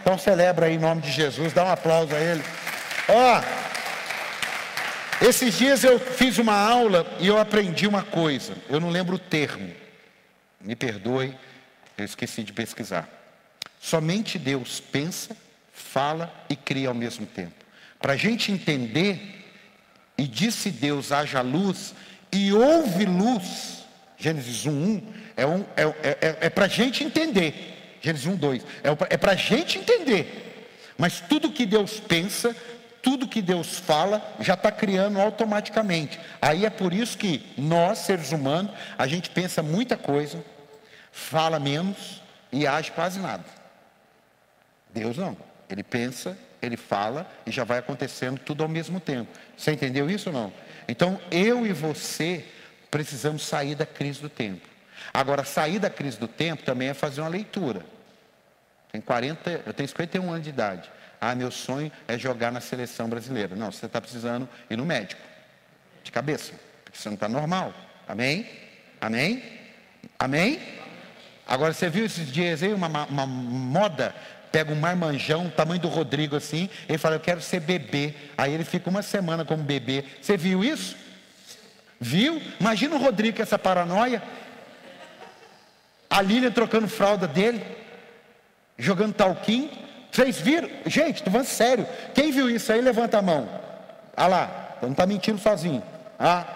[0.03, 1.55] Então celebra aí em nome de Jesus.
[1.55, 2.45] Dá um aplauso a ele.
[3.09, 3.43] Ó.
[5.27, 8.55] Esses dias eu fiz uma aula e eu aprendi uma coisa.
[8.69, 9.73] Eu não lembro o termo.
[10.61, 11.35] Me perdoe
[11.97, 13.09] eu esqueci de pesquisar.
[13.81, 15.37] Somente Deus pensa,
[15.73, 17.53] fala e cria ao mesmo tempo.
[18.01, 19.45] Para a gente entender,
[20.17, 21.95] e disse Deus: haja luz,
[22.33, 23.85] e houve luz.
[24.17, 27.99] Gênesis 1, 1 é, um, é, é, é, é para a gente entender.
[28.01, 30.71] Gênesis 1, 2 é, é para a gente entender.
[30.97, 32.55] Mas tudo que Deus pensa,
[33.03, 36.19] tudo que Deus fala, já está criando automaticamente.
[36.41, 40.43] Aí é por isso que nós, seres humanos, a gente pensa muita coisa,
[41.15, 43.45] fala menos e age quase nada.
[44.93, 45.37] Deus não.
[45.71, 49.31] Ele pensa, ele fala e já vai acontecendo tudo ao mesmo tempo.
[49.57, 50.53] Você entendeu isso ou não?
[50.89, 52.45] Então eu e você
[52.91, 54.69] precisamos sair da crise do tempo.
[55.13, 57.85] Agora, sair da crise do tempo também é fazer uma leitura.
[58.91, 60.91] Tem 40, eu tenho 51 anos de idade.
[61.21, 63.57] Ah, meu sonho é jogar na seleção brasileira.
[63.57, 65.21] Não, você está precisando ir no médico.
[66.03, 66.53] De cabeça.
[66.85, 67.73] Porque você não está normal.
[68.07, 68.49] Amém?
[69.01, 69.43] Amém?
[70.19, 70.61] Amém?
[71.47, 74.15] Agora, você viu esses dias aí uma, uma moda?
[74.51, 78.15] Pega um marmanjão, tamanho do Rodrigo assim, ele fala, eu quero ser bebê.
[78.39, 80.05] Aí ele fica uma semana como bebê.
[80.23, 80.97] Você viu isso?
[82.01, 82.41] Viu?
[82.61, 84.23] Imagina o Rodrigo com essa paranoia.
[86.09, 87.61] A Lília trocando fralda dele,
[88.79, 89.71] jogando talquim.
[90.13, 90.71] Vocês viram?
[90.87, 91.89] Gente, estou falando sério.
[92.15, 93.49] Quem viu isso aí, levanta a mão.
[94.17, 95.83] Ah lá, não está mentindo sozinho.
[96.17, 96.47] Ah.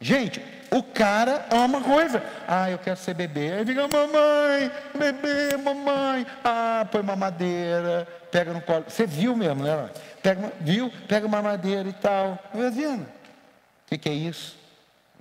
[0.00, 0.42] Gente,
[0.72, 2.22] o cara é uma coisa.
[2.48, 3.52] Ah, eu quero ser bebê.
[3.52, 6.26] Aí fica, mamãe, bebê, mamãe.
[6.42, 8.86] Ah, põe mamadeira, pega no colo.
[8.88, 9.90] Você viu mesmo, né?
[10.22, 10.90] Pega, viu?
[11.06, 12.38] Pega mamadeira e tal.
[12.54, 13.02] Imagina.
[13.02, 14.58] O que, que é isso?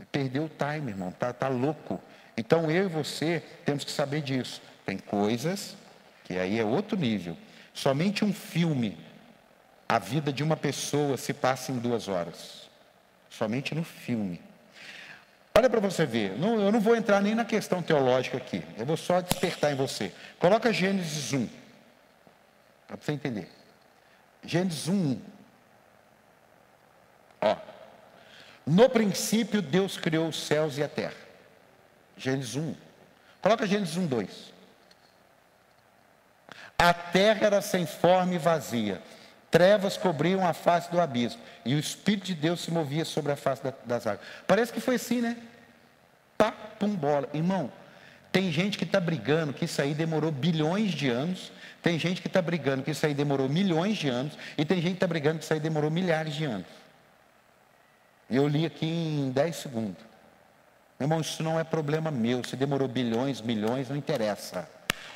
[0.10, 1.12] Perdeu o time, irmão.
[1.12, 2.00] Tá, tá louco.
[2.38, 4.62] Então eu e você temos que saber disso.
[4.86, 5.76] Tem coisas
[6.24, 7.36] que aí é outro nível.
[7.74, 8.98] Somente um filme,
[9.88, 12.70] a vida de uma pessoa se passa em duas horas.
[13.30, 14.40] Somente no filme.
[15.54, 18.86] Olha para você ver, não, eu não vou entrar nem na questão teológica aqui, eu
[18.86, 20.14] vou só despertar em você.
[20.40, 21.50] Coloca Gênesis 1,
[22.88, 23.50] para você entender.
[24.44, 25.22] Gênesis 1, 1.
[27.42, 27.56] Ó,
[28.66, 31.16] no princípio Deus criou os céus e a terra.
[32.16, 32.76] Gênesis 1.
[33.42, 34.54] Coloca Gênesis 1, 2.
[36.78, 39.02] A terra era sem forma e vazia.
[39.52, 41.42] Trevas cobriam a face do abismo.
[41.66, 44.26] E o Espírito de Deus se movia sobre a face das águas.
[44.48, 45.36] Parece que foi assim, né?
[46.38, 47.28] Pá, pum, bola.
[47.34, 47.70] Irmão,
[48.32, 51.52] tem gente que está brigando que isso aí demorou bilhões de anos.
[51.84, 54.38] Tem gente que está brigando que isso aí demorou milhões de anos.
[54.58, 56.68] E tem gente que está brigando que isso aí demorou milhares de anos.
[58.30, 60.02] Eu li aqui em 10 segundos.
[60.98, 62.42] Irmão, isso não é problema meu.
[62.46, 64.70] Se demorou bilhões, milhões, não interessa.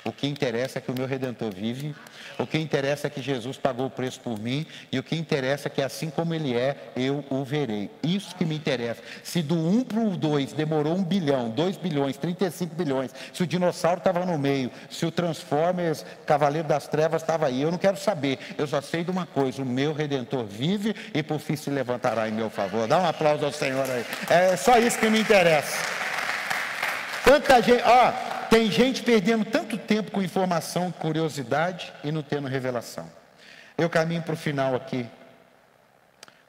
[0.06, 1.96] O que interessa é que o meu redentor vive,
[2.38, 5.68] o que interessa é que Jesus pagou o preço por mim, e o que interessa
[5.68, 7.90] é que assim como ele é, eu o verei.
[8.04, 9.02] Isso que me interessa.
[9.24, 13.48] Se do 1 para o 2 demorou 1 bilhão, 2 bilhões, 35 bilhões, se o
[13.48, 17.98] dinossauro estava no meio, se o Transformers, Cavaleiro das Trevas estava aí, eu não quero
[17.98, 18.38] saber.
[18.60, 22.30] Eu só sei de uma coisa: o meu redentor vive e por fim se levantará
[22.30, 22.88] em meu favor.
[22.88, 24.06] Dá um aplauso ao Senhor aí.
[24.30, 25.84] É só isso que me interessa.
[27.24, 28.35] Tanta gente, ó.
[28.50, 33.10] Tem gente perdendo tanto tempo com informação, curiosidade e não tendo revelação.
[33.78, 35.06] Eu caminho para o final aqui.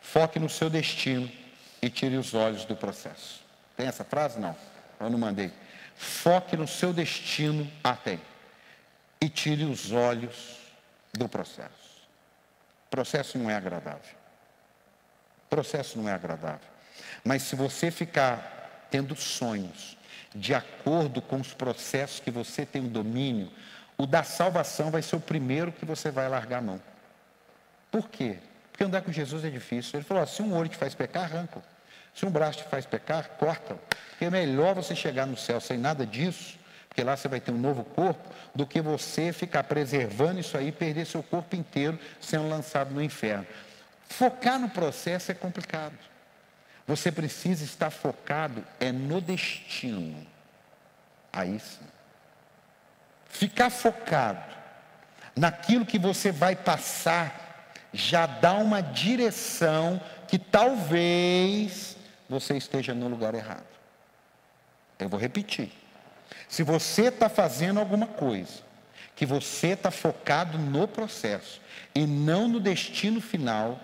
[0.01, 1.31] Foque no seu destino
[1.83, 3.41] e tire os olhos do processo.
[3.77, 4.39] Tem essa frase?
[4.39, 4.57] Não.
[5.01, 5.53] Eu não mandei.
[5.97, 7.71] Foque no seu destino.
[7.83, 8.21] Ah, tem.
[9.21, 10.59] E tire os olhos
[11.13, 11.71] do processo.
[12.91, 14.17] Processo não é agradável.
[15.51, 16.69] Processo não é agradável.
[17.25, 19.96] Mas se você ficar tendo sonhos
[20.37, 23.51] de acordo com os processos que você tem o domínio,
[23.97, 26.82] o da salvação vai ser o primeiro que você vai largar a mão.
[27.91, 28.39] Por quê?
[28.70, 29.99] Porque andar com Jesus é difícil.
[29.99, 31.62] Ele falou: se um olho te faz pecar, arranca.
[32.14, 33.76] Se um braço te faz pecar, corta.
[34.11, 36.59] Porque é melhor você chegar no céu sem nada disso,
[36.89, 40.68] porque lá você vai ter um novo corpo, do que você ficar preservando isso aí
[40.68, 43.47] e perder seu corpo inteiro sendo lançado no inferno.
[44.09, 45.95] Focar no processo é complicado.
[46.87, 50.26] Você precisa estar focado é no destino.
[51.32, 51.84] Aí sim.
[53.28, 54.55] Ficar focado
[55.34, 61.97] naquilo que você vai passar já dá uma direção que talvez
[62.28, 63.66] você esteja no lugar errado.
[64.99, 65.70] Eu vou repetir.
[66.49, 68.64] Se você está fazendo alguma coisa,
[69.14, 71.61] que você está focado no processo
[71.95, 73.80] e não no destino final,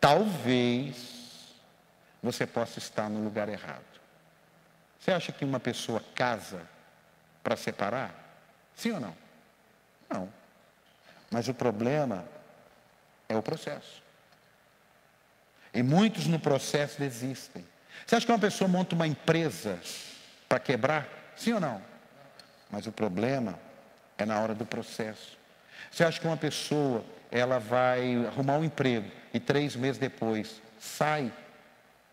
[0.00, 1.13] talvez
[2.24, 3.84] você possa estar no lugar errado.
[4.98, 6.62] Você acha que uma pessoa casa
[7.42, 8.14] para separar?
[8.74, 9.16] Sim ou não?
[10.08, 10.32] Não.
[11.30, 12.24] Mas o problema
[13.28, 14.02] é o processo.
[15.74, 17.66] E muitos no processo desistem.
[18.06, 19.78] Você acha que uma pessoa monta uma empresa
[20.48, 21.06] para quebrar?
[21.36, 21.82] Sim ou não?
[22.70, 23.58] Mas o problema
[24.16, 25.36] é na hora do processo.
[25.90, 31.30] Você acha que uma pessoa ela vai arrumar um emprego e três meses depois sai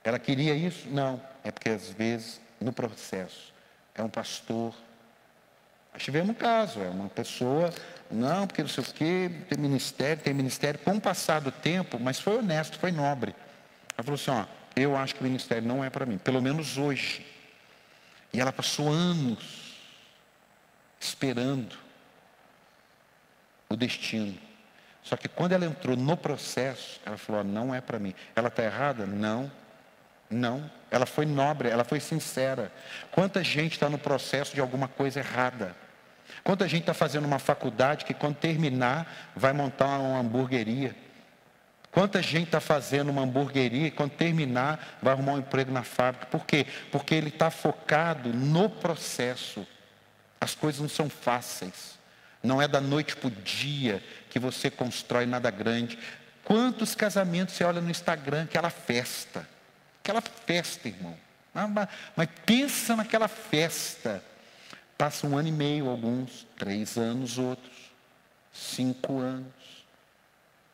[0.04, 0.90] ela queria isso?
[0.90, 1.22] Não.
[1.44, 3.54] É porque às vezes, no processo,
[3.96, 4.74] é um pastor.
[5.94, 7.74] Nós tivemos um caso, é uma pessoa,
[8.10, 10.80] não, porque não sei o quê, tem ministério, tem ministério.
[10.80, 13.36] Com o passar do tempo, mas foi honesto, foi nobre.
[13.98, 14.46] Ela falou assim: ó,
[14.76, 17.26] eu acho que o ministério não é para mim, pelo menos hoje.
[18.34, 19.76] E ela passou anos
[21.00, 21.76] esperando
[23.68, 24.38] o destino.
[25.04, 28.14] Só que quando ela entrou no processo, ela falou: não é para mim.
[28.36, 29.06] Ela está errada?
[29.06, 29.52] Não.
[30.32, 32.72] Não, ela foi nobre, ela foi sincera.
[33.12, 35.76] Quanta gente está no processo de alguma coisa errada?
[36.44, 40.96] Quanta gente está fazendo uma faculdade que quando terminar vai montar uma hamburgueria?
[41.92, 46.26] Quanta gente está fazendo uma hamburgueria e quando terminar vai arrumar um emprego na fábrica?
[46.26, 46.66] Por quê?
[46.90, 49.68] Porque ele está focado no processo.
[50.40, 52.00] As coisas não são fáceis.
[52.42, 56.00] Não é da noite para o dia que você constrói nada grande.
[56.46, 59.48] Quantos casamentos você olha no Instagram, aquela festa?
[60.04, 61.16] Aquela festa, irmão.
[61.54, 64.24] Mas, mas pensa naquela festa.
[64.98, 67.92] Passa um ano e meio, alguns, três anos, outros,
[68.54, 69.52] cinco anos.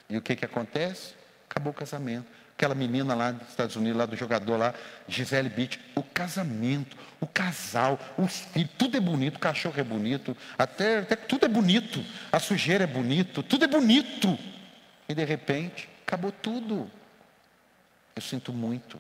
[0.10, 1.14] E o que, que acontece?
[1.50, 2.28] Acabou o casamento.
[2.56, 4.74] Aquela menina lá dos Estados Unidos, lá do jogador lá,
[5.08, 10.36] Gisele Beach, o casamento, o casal, os filhos, tudo é bonito, o cachorro é bonito,
[10.58, 14.40] até, até tudo é bonito, a sujeira é bonito, tudo é bonito.
[15.08, 16.90] E de repente, acabou tudo.
[18.16, 19.00] Eu sinto muito.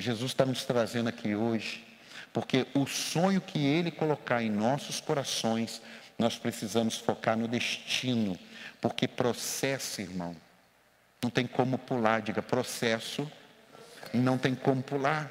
[0.00, 1.86] Jesus está nos trazendo aqui hoje,
[2.32, 5.82] porque o sonho que Ele colocar em nossos corações,
[6.18, 8.38] nós precisamos focar no destino,
[8.80, 10.34] porque processo, irmão,
[11.22, 13.30] não tem como pular, diga processo,
[14.14, 15.30] não tem como pular.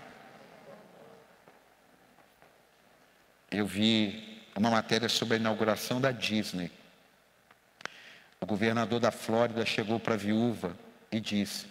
[3.50, 6.72] Eu vi uma matéria sobre a inauguração da Disney.
[8.40, 10.78] O governador da Flórida chegou para a viúva
[11.12, 11.66] e disse: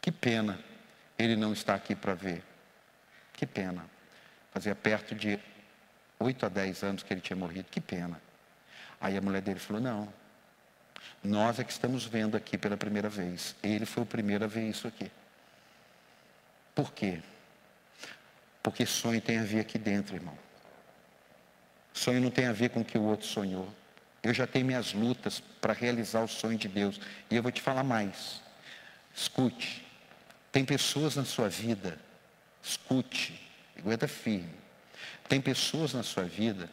[0.00, 0.69] Que pena
[1.20, 2.42] ele não está aqui para ver.
[3.32, 3.84] Que pena.
[4.52, 5.38] Fazia perto de
[6.18, 7.68] 8 a 10 anos que ele tinha morrido.
[7.70, 8.20] Que pena.
[9.00, 10.08] Aí a mulher dele falou: Não,
[11.22, 13.54] nós é que estamos vendo aqui pela primeira vez.
[13.62, 15.10] Ele foi o primeiro a ver isso aqui.
[16.74, 17.20] Por quê?
[18.62, 20.36] Porque sonho tem a ver aqui dentro, irmão.
[21.92, 23.68] Sonho não tem a ver com o que o outro sonhou.
[24.22, 27.00] Eu já tenho minhas lutas para realizar o sonho de Deus.
[27.30, 28.42] E eu vou te falar mais.
[29.14, 29.89] Escute.
[30.52, 31.98] Tem pessoas na sua vida,
[32.62, 33.40] escute,
[33.78, 34.54] aguenta firme.
[35.28, 36.68] Tem pessoas na sua vida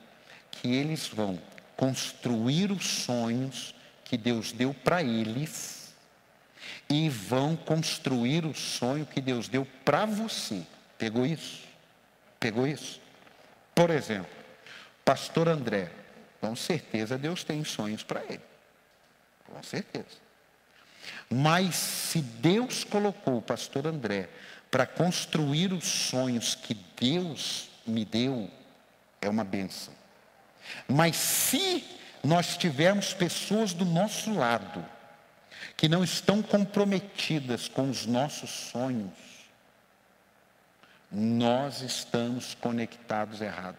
[0.51, 1.39] que eles vão
[1.75, 5.93] construir os sonhos que Deus deu para eles
[6.89, 10.63] e vão construir o sonho que Deus deu para você.
[10.97, 11.63] Pegou isso?
[12.39, 12.99] Pegou isso?
[13.75, 14.31] Por exemplo,
[15.05, 15.91] pastor André,
[16.41, 18.41] com certeza Deus tem sonhos para ele.
[19.45, 20.26] Com certeza.
[21.29, 24.29] Mas se Deus colocou o pastor André
[24.71, 28.49] para construir os sonhos que Deus me deu,
[29.21, 29.93] é uma benção.
[30.87, 31.83] Mas se
[32.23, 34.85] nós tivermos pessoas do nosso lado
[35.75, 39.11] que não estão comprometidas com os nossos sonhos,
[41.11, 43.77] nós estamos conectados errado.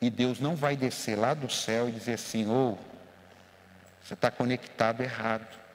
[0.00, 2.96] E Deus não vai descer lá do céu e dizer assim, ou oh,
[4.04, 5.65] você está conectado errado.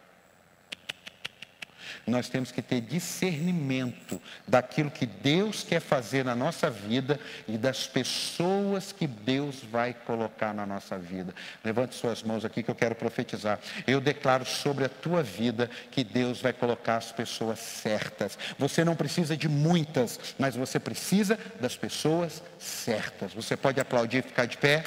[2.11, 7.87] Nós temos que ter discernimento daquilo que Deus quer fazer na nossa vida e das
[7.87, 11.33] pessoas que Deus vai colocar na nossa vida.
[11.63, 13.59] Levante suas mãos aqui que eu quero profetizar.
[13.87, 18.37] Eu declaro sobre a tua vida que Deus vai colocar as pessoas certas.
[18.59, 23.33] Você não precisa de muitas, mas você precisa das pessoas certas.
[23.33, 24.83] Você pode aplaudir e ficar de pé?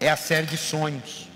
[0.00, 1.27] É a série de sonhos.